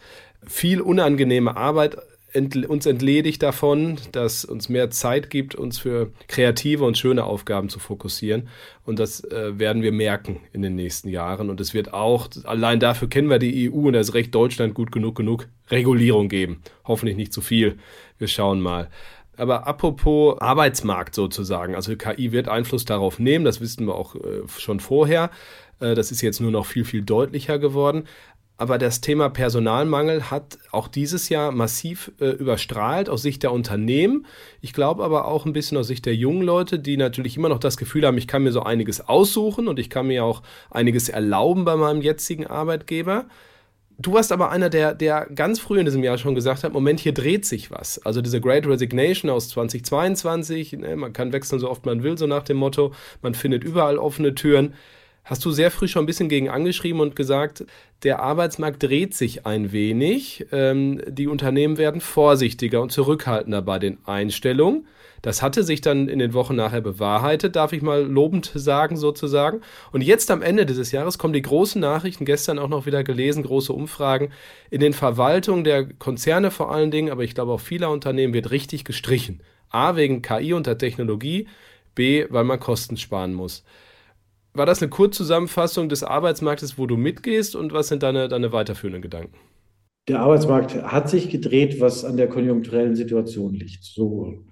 viel 0.46 0.80
unangenehme 0.80 1.56
Arbeit 1.56 1.96
ent, 2.36 2.66
uns 2.68 2.86
entledigt 2.86 3.42
davon, 3.42 3.96
dass 4.12 4.44
uns 4.44 4.68
mehr 4.68 4.90
Zeit 4.90 5.30
gibt, 5.30 5.54
uns 5.54 5.78
für 5.78 6.12
kreative 6.28 6.84
und 6.84 6.98
schöne 6.98 7.24
Aufgaben 7.24 7.68
zu 7.68 7.78
fokussieren. 7.78 8.48
Und 8.84 8.98
das 8.98 9.24
äh, 9.24 9.58
werden 9.58 9.82
wir 9.82 9.92
merken 9.92 10.40
in 10.52 10.62
den 10.62 10.76
nächsten 10.76 11.08
Jahren. 11.08 11.50
Und 11.50 11.60
es 11.60 11.74
wird 11.74 11.92
auch, 11.92 12.28
allein 12.44 12.78
dafür 12.78 13.08
kennen 13.08 13.30
wir 13.30 13.38
die 13.38 13.70
EU 13.70 13.86
und 13.88 13.94
das 13.94 14.14
Recht 14.14 14.34
Deutschland 14.34 14.74
gut 14.74 14.92
genug, 14.92 15.16
genug 15.16 15.48
Regulierung 15.70 16.28
geben. 16.28 16.62
Hoffentlich 16.84 17.16
nicht 17.16 17.32
zu 17.32 17.40
viel. 17.40 17.78
Wir 18.18 18.28
schauen 18.28 18.60
mal. 18.60 18.88
Aber 19.36 19.66
apropos 19.66 20.40
Arbeitsmarkt 20.40 21.14
sozusagen, 21.14 21.74
also 21.74 21.94
KI 21.96 22.32
wird 22.32 22.48
Einfluss 22.48 22.84
darauf 22.84 23.18
nehmen, 23.18 23.44
das 23.44 23.60
wissen 23.60 23.86
wir 23.86 23.94
auch 23.94 24.14
äh, 24.14 24.42
schon 24.58 24.80
vorher. 24.80 25.30
Äh, 25.80 25.94
das 25.94 26.10
ist 26.10 26.22
jetzt 26.22 26.40
nur 26.40 26.50
noch 26.50 26.66
viel, 26.66 26.84
viel 26.84 27.02
deutlicher 27.02 27.58
geworden. 27.58 28.04
Aber 28.58 28.78
das 28.78 29.02
Thema 29.02 29.28
Personalmangel 29.28 30.30
hat 30.30 30.58
auch 30.72 30.88
dieses 30.88 31.28
Jahr 31.28 31.52
massiv 31.52 32.10
äh, 32.20 32.28
überstrahlt 32.28 33.10
aus 33.10 33.20
Sicht 33.20 33.42
der 33.42 33.52
Unternehmen. 33.52 34.26
Ich 34.62 34.72
glaube 34.72 35.04
aber 35.04 35.26
auch 35.26 35.44
ein 35.44 35.52
bisschen 35.52 35.76
aus 35.76 35.88
Sicht 35.88 36.06
der 36.06 36.14
jungen 36.14 36.40
Leute, 36.40 36.78
die 36.78 36.96
natürlich 36.96 37.36
immer 37.36 37.50
noch 37.50 37.58
das 37.58 37.76
Gefühl 37.76 38.06
haben, 38.06 38.16
ich 38.16 38.26
kann 38.26 38.44
mir 38.44 38.52
so 38.52 38.62
einiges 38.62 39.06
aussuchen 39.06 39.68
und 39.68 39.78
ich 39.78 39.90
kann 39.90 40.06
mir 40.06 40.24
auch 40.24 40.42
einiges 40.70 41.10
erlauben 41.10 41.66
bei 41.66 41.76
meinem 41.76 42.00
jetzigen 42.00 42.46
Arbeitgeber. 42.46 43.26
Du 43.98 44.12
warst 44.12 44.30
aber 44.30 44.50
einer, 44.50 44.68
der, 44.68 44.94
der 44.94 45.26
ganz 45.34 45.58
früh 45.58 45.78
in 45.78 45.86
diesem 45.86 46.04
Jahr 46.04 46.18
schon 46.18 46.34
gesagt 46.34 46.64
hat, 46.64 46.72
Moment, 46.72 47.00
hier 47.00 47.14
dreht 47.14 47.46
sich 47.46 47.70
was. 47.70 47.98
Also 48.04 48.20
diese 48.20 48.42
Great 48.42 48.66
Resignation 48.66 49.30
aus 49.30 49.48
2022, 49.48 50.72
ne, 50.74 50.96
man 50.96 51.14
kann 51.14 51.32
wechseln 51.32 51.60
so 51.60 51.70
oft 51.70 51.86
man 51.86 52.02
will, 52.02 52.18
so 52.18 52.26
nach 52.26 52.42
dem 52.42 52.58
Motto, 52.58 52.92
man 53.22 53.34
findet 53.34 53.64
überall 53.64 53.96
offene 53.96 54.34
Türen. 54.34 54.74
Hast 55.24 55.44
du 55.44 55.50
sehr 55.50 55.70
früh 55.70 55.88
schon 55.88 56.04
ein 56.04 56.06
bisschen 56.06 56.28
gegen 56.28 56.50
angeschrieben 56.50 57.00
und 57.00 57.16
gesagt, 57.16 57.64
der 58.02 58.20
Arbeitsmarkt 58.20 58.82
dreht 58.82 59.14
sich 59.14 59.46
ein 59.46 59.72
wenig, 59.72 60.46
ähm, 60.52 61.00
die 61.08 61.26
Unternehmen 61.26 61.78
werden 61.78 62.02
vorsichtiger 62.02 62.82
und 62.82 62.92
zurückhaltender 62.92 63.62
bei 63.62 63.78
den 63.78 63.98
Einstellungen. 64.04 64.86
Das 65.26 65.42
hatte 65.42 65.64
sich 65.64 65.80
dann 65.80 66.06
in 66.06 66.20
den 66.20 66.34
Wochen 66.34 66.54
nachher 66.54 66.80
bewahrheitet, 66.80 67.56
darf 67.56 67.72
ich 67.72 67.82
mal 67.82 68.04
lobend 68.04 68.52
sagen 68.54 68.96
sozusagen. 68.96 69.60
Und 69.90 70.02
jetzt 70.02 70.30
am 70.30 70.40
Ende 70.40 70.66
dieses 70.66 70.92
Jahres 70.92 71.18
kommen 71.18 71.32
die 71.32 71.42
großen 71.42 71.80
Nachrichten, 71.80 72.24
gestern 72.24 72.60
auch 72.60 72.68
noch 72.68 72.86
wieder 72.86 73.02
gelesen, 73.02 73.42
große 73.42 73.72
Umfragen. 73.72 74.30
In 74.70 74.78
den 74.78 74.92
Verwaltungen 74.92 75.64
der 75.64 75.92
Konzerne 75.94 76.52
vor 76.52 76.70
allen 76.70 76.92
Dingen, 76.92 77.10
aber 77.10 77.24
ich 77.24 77.34
glaube 77.34 77.50
auch 77.50 77.60
vieler 77.60 77.90
Unternehmen 77.90 78.34
wird 78.34 78.52
richtig 78.52 78.84
gestrichen. 78.84 79.40
A 79.68 79.96
wegen 79.96 80.22
KI 80.22 80.52
und 80.52 80.68
der 80.68 80.78
Technologie, 80.78 81.48
B, 81.96 82.26
weil 82.30 82.44
man 82.44 82.60
Kosten 82.60 82.96
sparen 82.96 83.34
muss. 83.34 83.64
War 84.54 84.64
das 84.64 84.80
eine 84.80 84.90
Kurzzusammenfassung 84.90 85.88
des 85.88 86.04
Arbeitsmarktes, 86.04 86.78
wo 86.78 86.86
du 86.86 86.96
mitgehst 86.96 87.56
und 87.56 87.72
was 87.72 87.88
sind 87.88 88.04
deine, 88.04 88.28
deine 88.28 88.52
weiterführenden 88.52 89.02
Gedanken? 89.02 89.36
Der 90.08 90.20
Arbeitsmarkt 90.20 90.82
hat 90.84 91.10
sich 91.10 91.30
gedreht, 91.30 91.80
was 91.80 92.04
an 92.04 92.16
der 92.16 92.28
konjunkturellen 92.28 92.94
Situation 92.94 93.54
liegt. 93.54 93.82
So, 93.82 94.44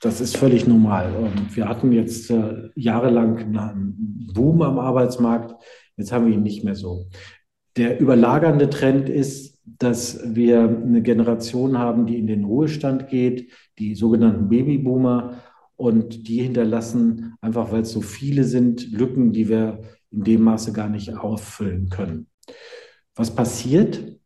das 0.00 0.22
ist 0.22 0.36
völlig 0.36 0.66
normal. 0.66 1.14
Und 1.14 1.54
wir 1.54 1.68
hatten 1.68 1.92
jetzt 1.92 2.30
äh, 2.30 2.70
jahrelang 2.74 3.38
einen 3.38 4.30
Boom 4.32 4.62
am 4.62 4.78
Arbeitsmarkt. 4.78 5.54
Jetzt 5.98 6.12
haben 6.12 6.26
wir 6.26 6.34
ihn 6.34 6.42
nicht 6.42 6.64
mehr 6.64 6.74
so. 6.74 7.08
Der 7.76 8.00
überlagernde 8.00 8.70
Trend 8.70 9.10
ist, 9.10 9.58
dass 9.64 10.34
wir 10.34 10.62
eine 10.62 11.02
Generation 11.02 11.78
haben, 11.78 12.06
die 12.06 12.18
in 12.18 12.26
den 12.26 12.44
Ruhestand 12.44 13.08
geht, 13.08 13.52
die 13.78 13.94
sogenannten 13.94 14.48
Babyboomer. 14.48 15.42
Und 15.76 16.28
die 16.28 16.40
hinterlassen, 16.42 17.34
einfach 17.40 17.72
weil 17.72 17.82
es 17.82 17.90
so 17.90 18.02
viele 18.02 18.44
sind, 18.44 18.92
Lücken, 18.92 19.32
die 19.32 19.48
wir 19.48 19.80
in 20.10 20.22
dem 20.22 20.42
Maße 20.42 20.72
gar 20.72 20.88
nicht 20.88 21.12
auffüllen 21.16 21.88
können. 21.88 22.28
Was 23.16 23.34
passiert? 23.34 24.20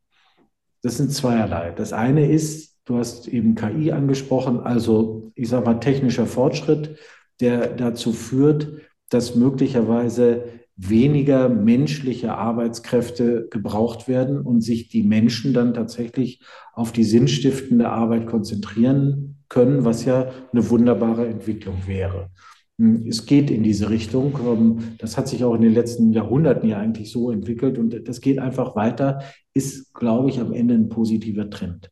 Das 0.86 0.98
sind 0.98 1.12
zweierlei. 1.12 1.72
Das 1.74 1.92
eine 1.92 2.30
ist, 2.30 2.76
du 2.84 2.98
hast 2.98 3.26
eben 3.26 3.56
KI 3.56 3.90
angesprochen, 3.90 4.60
also 4.60 5.32
ich 5.34 5.48
sage 5.48 5.66
mal 5.66 5.80
technischer 5.80 6.26
Fortschritt, 6.26 6.96
der 7.40 7.74
dazu 7.74 8.12
führt, 8.12 8.68
dass 9.08 9.34
möglicherweise 9.34 10.44
weniger 10.76 11.48
menschliche 11.48 12.34
Arbeitskräfte 12.34 13.48
gebraucht 13.50 14.06
werden 14.06 14.40
und 14.40 14.60
sich 14.60 14.88
die 14.88 15.02
Menschen 15.02 15.52
dann 15.52 15.74
tatsächlich 15.74 16.40
auf 16.72 16.92
die 16.92 17.02
sinnstiftende 17.02 17.88
Arbeit 17.88 18.28
konzentrieren 18.28 19.38
können, 19.48 19.84
was 19.84 20.04
ja 20.04 20.30
eine 20.52 20.70
wunderbare 20.70 21.26
Entwicklung 21.26 21.78
wäre. 21.88 22.30
Hm, 22.78 23.06
es 23.06 23.26
geht 23.26 23.50
in 23.50 23.62
diese 23.62 23.90
Richtung. 23.90 24.38
Ähm, 24.46 24.78
das 24.98 25.16
hat 25.16 25.28
sich 25.28 25.44
auch 25.44 25.54
in 25.54 25.62
den 25.62 25.74
letzten 25.74 26.12
Jahrhunderten 26.12 26.68
ja 26.68 26.78
eigentlich 26.78 27.10
so 27.10 27.30
entwickelt 27.30 27.78
und 27.78 28.08
das 28.08 28.20
geht 28.20 28.38
einfach 28.38 28.76
weiter, 28.76 29.20
ist, 29.54 29.94
glaube 29.94 30.28
ich, 30.28 30.40
am 30.40 30.52
Ende 30.52 30.74
ein 30.74 30.88
positiver 30.88 31.48
Trend. 31.50 31.90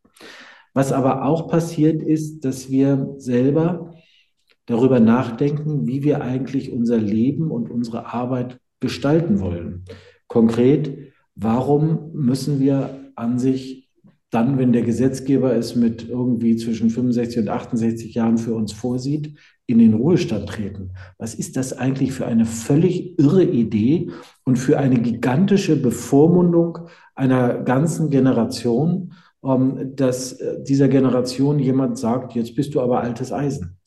Was 0.74 0.92
aber 0.92 1.24
auch 1.24 1.48
passiert 1.48 2.02
ist, 2.02 2.44
dass 2.44 2.70
wir 2.70 3.14
selber 3.18 3.94
darüber 4.66 4.98
nachdenken, 4.98 5.86
wie 5.86 6.02
wir 6.02 6.22
eigentlich 6.22 6.72
unser 6.72 6.98
Leben 6.98 7.50
und 7.50 7.70
unsere 7.70 8.12
Arbeit 8.12 8.58
gestalten 8.80 9.40
wollen. 9.40 9.84
Konkret, 10.26 11.12
warum 11.34 12.10
müssen 12.12 12.60
wir 12.60 13.12
an 13.14 13.38
sich 13.38 13.90
dann, 14.30 14.58
wenn 14.58 14.72
der 14.72 14.82
Gesetzgeber 14.82 15.54
es 15.54 15.76
mit 15.76 16.08
irgendwie 16.08 16.56
zwischen 16.56 16.90
65 16.90 17.38
und 17.42 17.48
68 17.48 18.14
Jahren 18.14 18.36
für 18.36 18.54
uns 18.54 18.72
vorsieht, 18.72 19.38
in 19.66 19.78
den 19.78 19.94
Ruhestand 19.94 20.48
treten. 20.48 20.92
Was 21.18 21.34
ist 21.34 21.56
das 21.56 21.72
eigentlich 21.72 22.12
für 22.12 22.26
eine 22.26 22.44
völlig 22.44 23.18
irre 23.18 23.44
Idee 23.44 24.10
und 24.44 24.56
für 24.56 24.78
eine 24.78 25.00
gigantische 25.00 25.80
Bevormundung 25.80 26.78
einer 27.14 27.62
ganzen 27.62 28.10
Generation, 28.10 29.14
ähm, 29.44 29.94
dass 29.96 30.32
äh, 30.34 30.62
dieser 30.62 30.88
Generation 30.88 31.58
jemand 31.58 31.98
sagt, 31.98 32.34
jetzt 32.34 32.54
bist 32.54 32.74
du 32.74 32.80
aber 32.80 33.00
altes 33.00 33.32
Eisen. 33.32 33.78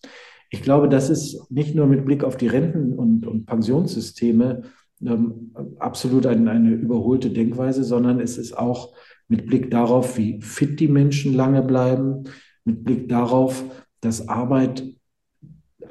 Ich 0.50 0.62
glaube, 0.62 0.90
das 0.90 1.10
ist 1.10 1.52
nicht 1.52 1.76
nur 1.76 1.88
mit 1.88 2.06
Blick 2.06 2.24
auf 2.24 2.38
die 2.38 2.48
Renten- 2.48 2.94
und, 2.94 3.28
und 3.28 3.46
Pensionssysteme 3.46 4.64
ähm, 5.06 5.54
absolut 5.78 6.26
eine, 6.26 6.50
eine 6.50 6.72
überholte 6.72 7.30
Denkweise, 7.30 7.84
sondern 7.84 8.20
es 8.20 8.38
ist 8.38 8.58
auch 8.58 8.94
mit 9.28 9.46
Blick 9.46 9.70
darauf, 9.70 10.18
wie 10.18 10.42
fit 10.42 10.80
die 10.80 10.88
Menschen 10.88 11.34
lange 11.34 11.62
bleiben, 11.62 12.24
mit 12.64 12.84
Blick 12.84 13.10
darauf, 13.10 13.64
dass 14.02 14.28
Arbeit 14.28 14.84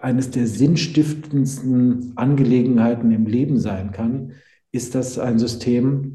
eines 0.03 0.31
der 0.31 0.47
sinnstiftendsten 0.47 2.13
Angelegenheiten 2.17 3.11
im 3.11 3.27
Leben 3.27 3.59
sein 3.59 3.93
kann, 3.93 4.33
ist 4.73 4.95
das 4.95 5.19
ein 5.19 5.39
System, 5.39 6.15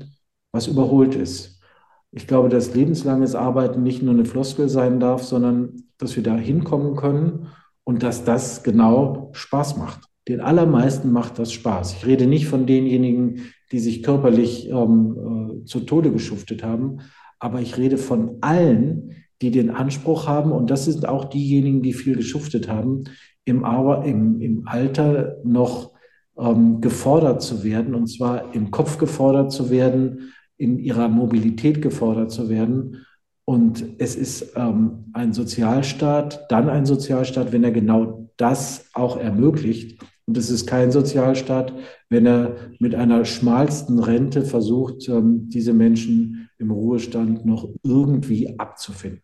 was 0.52 0.68
überholt 0.68 1.16
ist. 1.16 1.60
Ich 2.12 2.28
glaube, 2.28 2.50
dass 2.50 2.76
lebenslanges 2.76 3.36
Arbeiten 3.36 3.84
nicht 3.84 4.02
nur 4.02 4.14
eine 4.14 4.26
Floskel 4.26 4.68
sein 4.70 5.00
darf, 5.00 5.24
sondern 5.24 5.84
dass 5.98 6.16
wir 6.16 6.24
da 6.24 6.36
hinkommen 6.36 6.96
können 6.96 7.48
und 7.84 8.04
dass 8.04 8.26
das 8.26 8.64
genau 8.64 9.30
Spaß 9.34 9.78
macht. 9.78 10.02
Den 10.28 10.42
allermeisten 10.42 11.12
macht 11.12 11.40
das 11.40 11.52
Spaß. 11.52 11.94
Ich 11.94 12.06
rede 12.06 12.28
nicht 12.28 12.48
von 12.48 12.66
denjenigen, 12.66 13.54
die 13.72 13.80
sich 13.80 14.04
körperlich 14.04 14.70
ähm, 14.70 15.62
äh, 15.62 15.66
zu 15.66 15.82
Tode 15.82 16.12
geschuftet 16.12 16.64
haben, 16.64 17.00
aber 17.40 17.62
ich 17.62 17.78
rede 17.78 17.98
von 17.98 18.38
allen, 18.42 19.16
die 19.42 19.50
den 19.50 19.72
Anspruch 19.72 20.28
haben, 20.28 20.52
und 20.52 20.70
das 20.70 20.86
sind 20.86 21.08
auch 21.08 21.26
diejenigen, 21.26 21.82
die 21.82 21.94
viel 21.94 22.16
geschuftet 22.16 22.68
haben, 22.68 23.06
im, 23.46 23.66
im, 24.04 24.42
im 24.42 24.68
Alter 24.68 25.38
noch 25.44 25.92
ähm, 26.38 26.82
gefordert 26.82 27.42
zu 27.42 27.64
werden, 27.64 27.96
und 27.96 28.08
zwar 28.08 28.54
im 28.54 28.72
Kopf 28.72 28.98
gefordert 28.98 29.52
zu 29.52 29.70
werden, 29.70 30.34
in 30.58 30.78
ihrer 30.80 31.08
Mobilität 31.08 31.82
gefordert 31.82 32.32
zu 32.32 32.50
werden. 32.50 33.06
Und 33.46 33.84
es 33.98 34.16
ist 34.16 34.54
ähm, 34.56 35.06
ein 35.14 35.34
Sozialstaat, 35.34 36.52
dann 36.52 36.70
ein 36.70 36.86
Sozialstaat, 36.86 37.52
wenn 37.52 37.64
er 37.64 37.72
genau 37.72 38.30
das 38.38 38.90
auch 38.94 39.18
ermöglicht. 39.18 40.00
Und 40.28 40.38
es 40.38 40.50
ist 40.50 40.68
kein 40.68 40.92
Sozialstaat, 40.92 41.74
wenn 42.10 42.26
er 42.26 42.56
mit 42.80 42.96
einer 42.96 43.26
schmalsten 43.26 44.00
Rente 44.00 44.44
versucht, 44.44 45.10
ähm, 45.10 45.50
diese 45.50 45.74
Menschen 45.74 46.50
im 46.60 46.72
Ruhestand 46.72 47.46
noch 47.46 47.68
irgendwie 47.84 48.58
abzufinden 48.60 49.24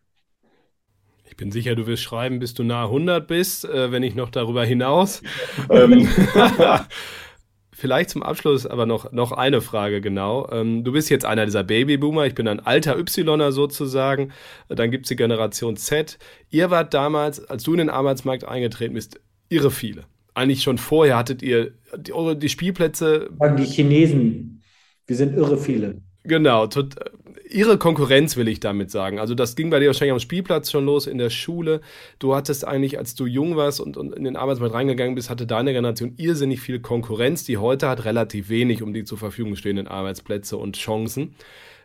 bin 1.38 1.50
sicher, 1.50 1.74
du 1.74 1.86
wirst 1.86 2.02
schreiben, 2.02 2.38
bis 2.40 2.52
du 2.52 2.64
nahe 2.64 2.86
100 2.86 3.26
bist, 3.26 3.64
äh, 3.64 3.90
wenn 3.90 4.02
nicht 4.02 4.16
noch 4.16 4.28
darüber 4.28 4.64
hinaus. 4.64 5.22
ähm, 5.70 6.06
Vielleicht 7.72 8.10
zum 8.10 8.24
Abschluss 8.24 8.66
aber 8.66 8.86
noch, 8.86 9.12
noch 9.12 9.30
eine 9.30 9.60
Frage 9.60 10.00
genau. 10.00 10.50
Ähm, 10.50 10.82
du 10.82 10.90
bist 10.90 11.10
jetzt 11.10 11.24
einer 11.24 11.44
dieser 11.44 11.62
Babyboomer, 11.62 12.26
ich 12.26 12.34
bin 12.34 12.48
ein 12.48 12.58
alter 12.58 12.98
Ypsiloner 12.98 13.52
sozusagen. 13.52 14.32
Dann 14.68 14.90
gibt 14.90 15.06
es 15.06 15.10
die 15.10 15.16
Generation 15.16 15.76
Z. 15.76 16.18
Ihr 16.50 16.70
wart 16.70 16.92
damals, 16.92 17.42
als 17.48 17.62
du 17.62 17.72
in 17.72 17.78
den 17.78 17.90
Arbeitsmarkt 17.90 18.42
eingetreten 18.44 18.94
bist, 18.94 19.20
irre 19.48 19.70
viele. 19.70 20.06
Eigentlich 20.34 20.64
schon 20.64 20.76
vorher 20.76 21.16
hattet 21.16 21.40
ihr 21.40 21.72
die, 21.96 22.12
die 22.36 22.48
Spielplätze. 22.48 23.30
Die 23.56 23.64
Chinesen, 23.64 24.64
wir 25.06 25.14
sind 25.14 25.36
irre 25.36 25.56
viele. 25.56 26.00
Genau, 26.24 26.66
tot, 26.66 26.96
ihre 27.50 27.78
Konkurrenz 27.78 28.36
will 28.36 28.48
ich 28.48 28.60
damit 28.60 28.90
sagen. 28.90 29.18
Also 29.18 29.34
das 29.34 29.56
ging 29.56 29.70
bei 29.70 29.80
dir 29.80 29.86
wahrscheinlich 29.86 30.12
am 30.12 30.20
Spielplatz 30.20 30.70
schon 30.70 30.84
los, 30.84 31.06
in 31.06 31.18
der 31.18 31.30
Schule. 31.30 31.80
Du 32.18 32.34
hattest 32.34 32.66
eigentlich, 32.66 32.98
als 32.98 33.14
du 33.14 33.26
jung 33.26 33.56
warst 33.56 33.80
und, 33.80 33.96
und 33.96 34.14
in 34.14 34.24
den 34.24 34.36
Arbeitsmarkt 34.36 34.74
reingegangen 34.74 35.14
bist, 35.14 35.30
hatte 35.30 35.46
deine 35.46 35.72
Generation 35.72 36.14
irrsinnig 36.16 36.60
viel 36.60 36.80
Konkurrenz, 36.80 37.44
die 37.44 37.58
heute 37.58 37.88
hat 37.88 38.04
relativ 38.04 38.48
wenig 38.48 38.82
um 38.82 38.92
die 38.92 39.04
zur 39.04 39.18
Verfügung 39.18 39.56
stehenden 39.56 39.88
Arbeitsplätze 39.88 40.56
und 40.56 40.76
Chancen. 40.76 41.34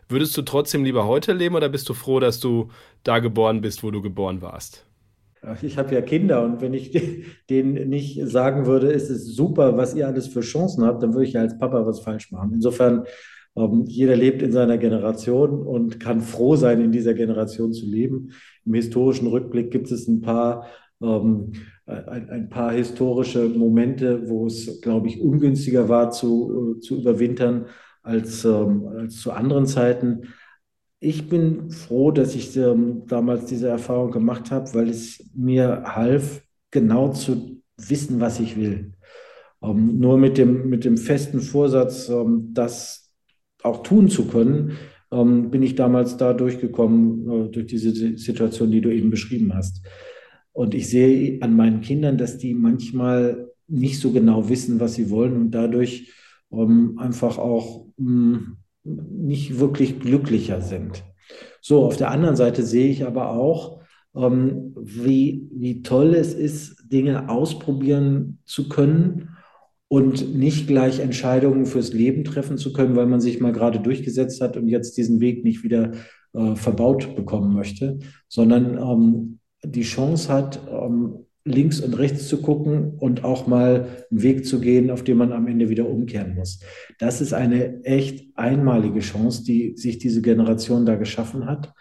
Würdest 0.08 0.36
du 0.36 0.42
trotzdem 0.42 0.84
lieber 0.84 1.06
heute 1.06 1.32
leben 1.32 1.54
oder 1.54 1.68
bist 1.68 1.88
du 1.88 1.94
froh, 1.94 2.20
dass 2.20 2.40
du 2.40 2.70
da 3.02 3.18
geboren 3.20 3.60
bist, 3.60 3.82
wo 3.82 3.90
du 3.90 4.02
geboren 4.02 4.42
warst? 4.42 4.84
Ich 5.60 5.76
habe 5.76 5.94
ja 5.94 6.00
Kinder 6.00 6.42
und 6.42 6.60
wenn 6.62 6.72
ich 6.74 6.90
denen 7.50 7.88
nicht 7.88 8.20
sagen 8.26 8.66
würde, 8.66 8.92
es 8.92 9.10
ist 9.10 9.34
super, 9.34 9.76
was 9.76 9.94
ihr 9.94 10.06
alles 10.06 10.26
für 10.26 10.40
Chancen 10.40 10.84
habt, 10.84 11.02
dann 11.02 11.12
würde 11.14 11.26
ich 11.26 11.34
ja 11.34 11.40
als 11.40 11.58
Papa 11.58 11.86
was 11.86 12.00
falsch 12.00 12.30
machen. 12.32 12.52
Insofern 12.54 13.04
jeder 13.86 14.16
lebt 14.16 14.42
in 14.42 14.50
seiner 14.50 14.78
Generation 14.78 15.64
und 15.64 16.00
kann 16.00 16.20
froh 16.20 16.56
sein, 16.56 16.80
in 16.80 16.90
dieser 16.90 17.14
Generation 17.14 17.72
zu 17.72 17.86
leben. 17.86 18.32
Im 18.64 18.74
historischen 18.74 19.28
Rückblick 19.28 19.70
gibt 19.70 19.90
es 19.92 20.08
ein 20.08 20.20
paar, 20.20 20.66
ähm, 21.00 21.52
ein, 21.86 22.30
ein, 22.30 22.48
paar 22.48 22.72
historische 22.72 23.48
Momente, 23.48 24.28
wo 24.28 24.46
es, 24.46 24.80
glaube 24.80 25.06
ich, 25.06 25.20
ungünstiger 25.20 25.88
war 25.88 26.10
zu, 26.10 26.76
äh, 26.76 26.80
zu 26.80 26.96
überwintern 26.96 27.66
als, 28.02 28.44
ähm, 28.44 28.88
als 28.88 29.20
zu 29.20 29.30
anderen 29.30 29.66
Zeiten. 29.66 30.28
Ich 30.98 31.28
bin 31.28 31.70
froh, 31.70 32.10
dass 32.10 32.34
ich 32.34 32.56
ähm, 32.56 33.02
damals 33.06 33.46
diese 33.46 33.68
Erfahrung 33.68 34.10
gemacht 34.10 34.50
habe, 34.50 34.72
weil 34.74 34.88
es 34.88 35.30
mir 35.34 35.84
half, 35.86 36.42
genau 36.70 37.12
zu 37.12 37.62
wissen, 37.76 38.20
was 38.20 38.40
ich 38.40 38.56
will. 38.56 38.94
Ähm, 39.62 39.98
nur 39.98 40.18
mit 40.18 40.38
dem, 40.38 40.68
mit 40.68 40.84
dem 40.84 40.96
festen 40.96 41.40
Vorsatz, 41.40 42.08
ähm, 42.08 42.50
dass 42.52 43.03
auch 43.64 43.82
tun 43.82 44.08
zu 44.08 44.26
können, 44.26 44.72
ähm, 45.10 45.50
bin 45.50 45.62
ich 45.62 45.74
damals 45.74 46.16
da 46.16 46.32
durchgekommen, 46.32 47.30
äh, 47.30 47.48
durch 47.50 47.66
diese 47.66 47.92
Situation, 48.16 48.70
die 48.70 48.80
du 48.80 48.92
eben 48.92 49.10
beschrieben 49.10 49.54
hast. 49.54 49.82
Und 50.52 50.74
ich 50.74 50.88
sehe 50.88 51.42
an 51.42 51.56
meinen 51.56 51.80
Kindern, 51.80 52.18
dass 52.18 52.38
die 52.38 52.54
manchmal 52.54 53.48
nicht 53.66 53.98
so 54.00 54.12
genau 54.12 54.48
wissen, 54.48 54.78
was 54.78 54.94
sie 54.94 55.10
wollen 55.10 55.36
und 55.36 55.50
dadurch 55.50 56.12
ähm, 56.52 56.98
einfach 56.98 57.38
auch 57.38 57.86
mh, 57.96 58.38
hm, 58.38 58.56
nicht 58.84 59.58
wirklich 59.58 59.98
glücklicher 59.98 60.60
sind. 60.60 61.02
So, 61.60 61.84
auf 61.84 61.96
der 61.96 62.10
anderen 62.10 62.36
Seite 62.36 62.62
sehe 62.62 62.90
ich 62.90 63.06
aber 63.06 63.30
auch, 63.30 63.80
ähm, 64.14 64.74
wie, 64.78 65.48
wie 65.54 65.82
toll 65.82 66.14
es 66.14 66.34
ist, 66.34 66.92
Dinge 66.92 67.30
ausprobieren 67.30 68.38
zu 68.44 68.68
können 68.68 69.33
und 69.94 70.36
nicht 70.36 70.66
gleich 70.66 70.98
Entscheidungen 70.98 71.66
fürs 71.66 71.92
Leben 71.92 72.24
treffen 72.24 72.58
zu 72.58 72.72
können, 72.72 72.96
weil 72.96 73.06
man 73.06 73.20
sich 73.20 73.38
mal 73.38 73.52
gerade 73.52 73.78
durchgesetzt 73.78 74.40
hat 74.40 74.56
und 74.56 74.66
jetzt 74.66 74.96
diesen 74.96 75.20
Weg 75.20 75.44
nicht 75.44 75.62
wieder 75.62 75.92
äh, 76.32 76.56
verbaut 76.56 77.14
bekommen 77.14 77.54
möchte, 77.54 78.00
sondern 78.26 78.76
ähm, 78.76 79.38
die 79.64 79.82
Chance 79.82 80.32
hat, 80.32 80.60
ähm, 80.68 81.26
links 81.44 81.78
und 81.78 81.96
rechts 81.96 82.26
zu 82.26 82.42
gucken 82.42 82.94
und 82.98 83.22
auch 83.22 83.46
mal 83.46 83.86
einen 84.10 84.22
Weg 84.22 84.44
zu 84.44 84.58
gehen, 84.58 84.90
auf 84.90 85.04
den 85.04 85.16
man 85.16 85.32
am 85.32 85.46
Ende 85.46 85.68
wieder 85.68 85.88
umkehren 85.88 86.34
muss. 86.34 86.58
Das 86.98 87.20
ist 87.20 87.32
eine 87.32 87.84
echt 87.84 88.36
einmalige 88.36 88.98
Chance, 88.98 89.44
die 89.44 89.76
sich 89.76 89.98
diese 89.98 90.22
Generation 90.22 90.86
da 90.86 90.96
geschaffen 90.96 91.46
hat. 91.46 91.72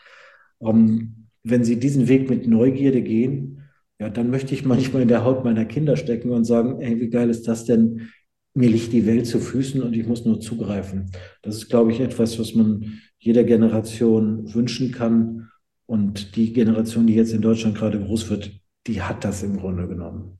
Ähm, 0.62 1.30
wenn 1.43 1.63
sie 1.63 1.80
diesen 1.80 2.08
Weg 2.08 2.30
mit 2.30 2.45
Neugierde 2.45 3.02
gehen, 3.02 3.62
ja, 3.99 4.10
dann 4.10 4.29
möchte 4.29 4.53
ich 4.53 4.65
manchmal 4.65 5.03
in 5.03 5.08
der 5.08 5.23
Haut 5.23 5.43
meiner 5.43 5.65
Kinder 5.65 5.97
stecken 5.97 6.32
und 6.32 6.45
sagen, 6.45 6.82
ey, 6.82 6.99
wie 6.99 7.10
geil 7.10 7.29
ist 7.29 7.47
das 7.47 7.65
denn? 7.65 8.10
Mir 8.56 8.69
liegt 8.69 8.93
die 8.93 9.06
Welt 9.06 9.25
zu 9.25 9.39
Füßen 9.39 9.82
und 9.82 9.95
ich 9.95 10.06
muss 10.06 10.25
nur 10.25 10.39
zugreifen. 10.39 11.12
Das 11.41 11.56
ist, 11.56 11.69
glaube 11.69 11.91
ich, 11.91 11.99
etwas, 11.99 12.38
was 12.39 12.53
man 12.53 12.99
jeder 13.17 13.43
Generation 13.43 14.53
wünschen 14.53 14.91
kann. 14.91 15.49
Und 15.86 16.36
die 16.36 16.53
Generation, 16.53 17.08
die 17.08 17.15
jetzt 17.15 17.34
in 17.34 17.41
Deutschland 17.41 17.77
gerade 17.77 17.99
groß 17.99 18.29
wird, 18.29 18.51
die 18.88 19.01
hat 19.01 19.23
das 19.23 19.43
im 19.43 19.58
Grunde 19.58 19.88
genommen. 19.88 20.39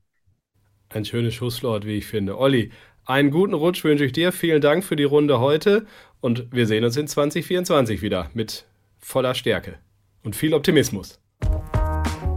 Ein 0.90 1.04
schönes 1.04 1.34
Schlusswort, 1.34 1.86
wie 1.86 1.98
ich 1.98 2.06
finde. 2.06 2.38
Olli, 2.38 2.70
einen 3.04 3.30
guten 3.30 3.54
Rutsch 3.54 3.84
wünsche 3.84 4.04
ich 4.04 4.12
dir. 4.12 4.32
Vielen 4.32 4.60
Dank 4.60 4.84
für 4.84 4.96
die 4.96 5.04
Runde 5.04 5.40
heute 5.40 5.86
und 6.20 6.46
wir 6.52 6.66
sehen 6.66 6.84
uns 6.84 6.96
in 6.96 7.06
2024 7.06 8.00
wieder 8.00 8.30
mit 8.34 8.66
voller 8.98 9.34
Stärke 9.34 9.78
und 10.22 10.36
viel 10.36 10.54
Optimismus. 10.54 11.23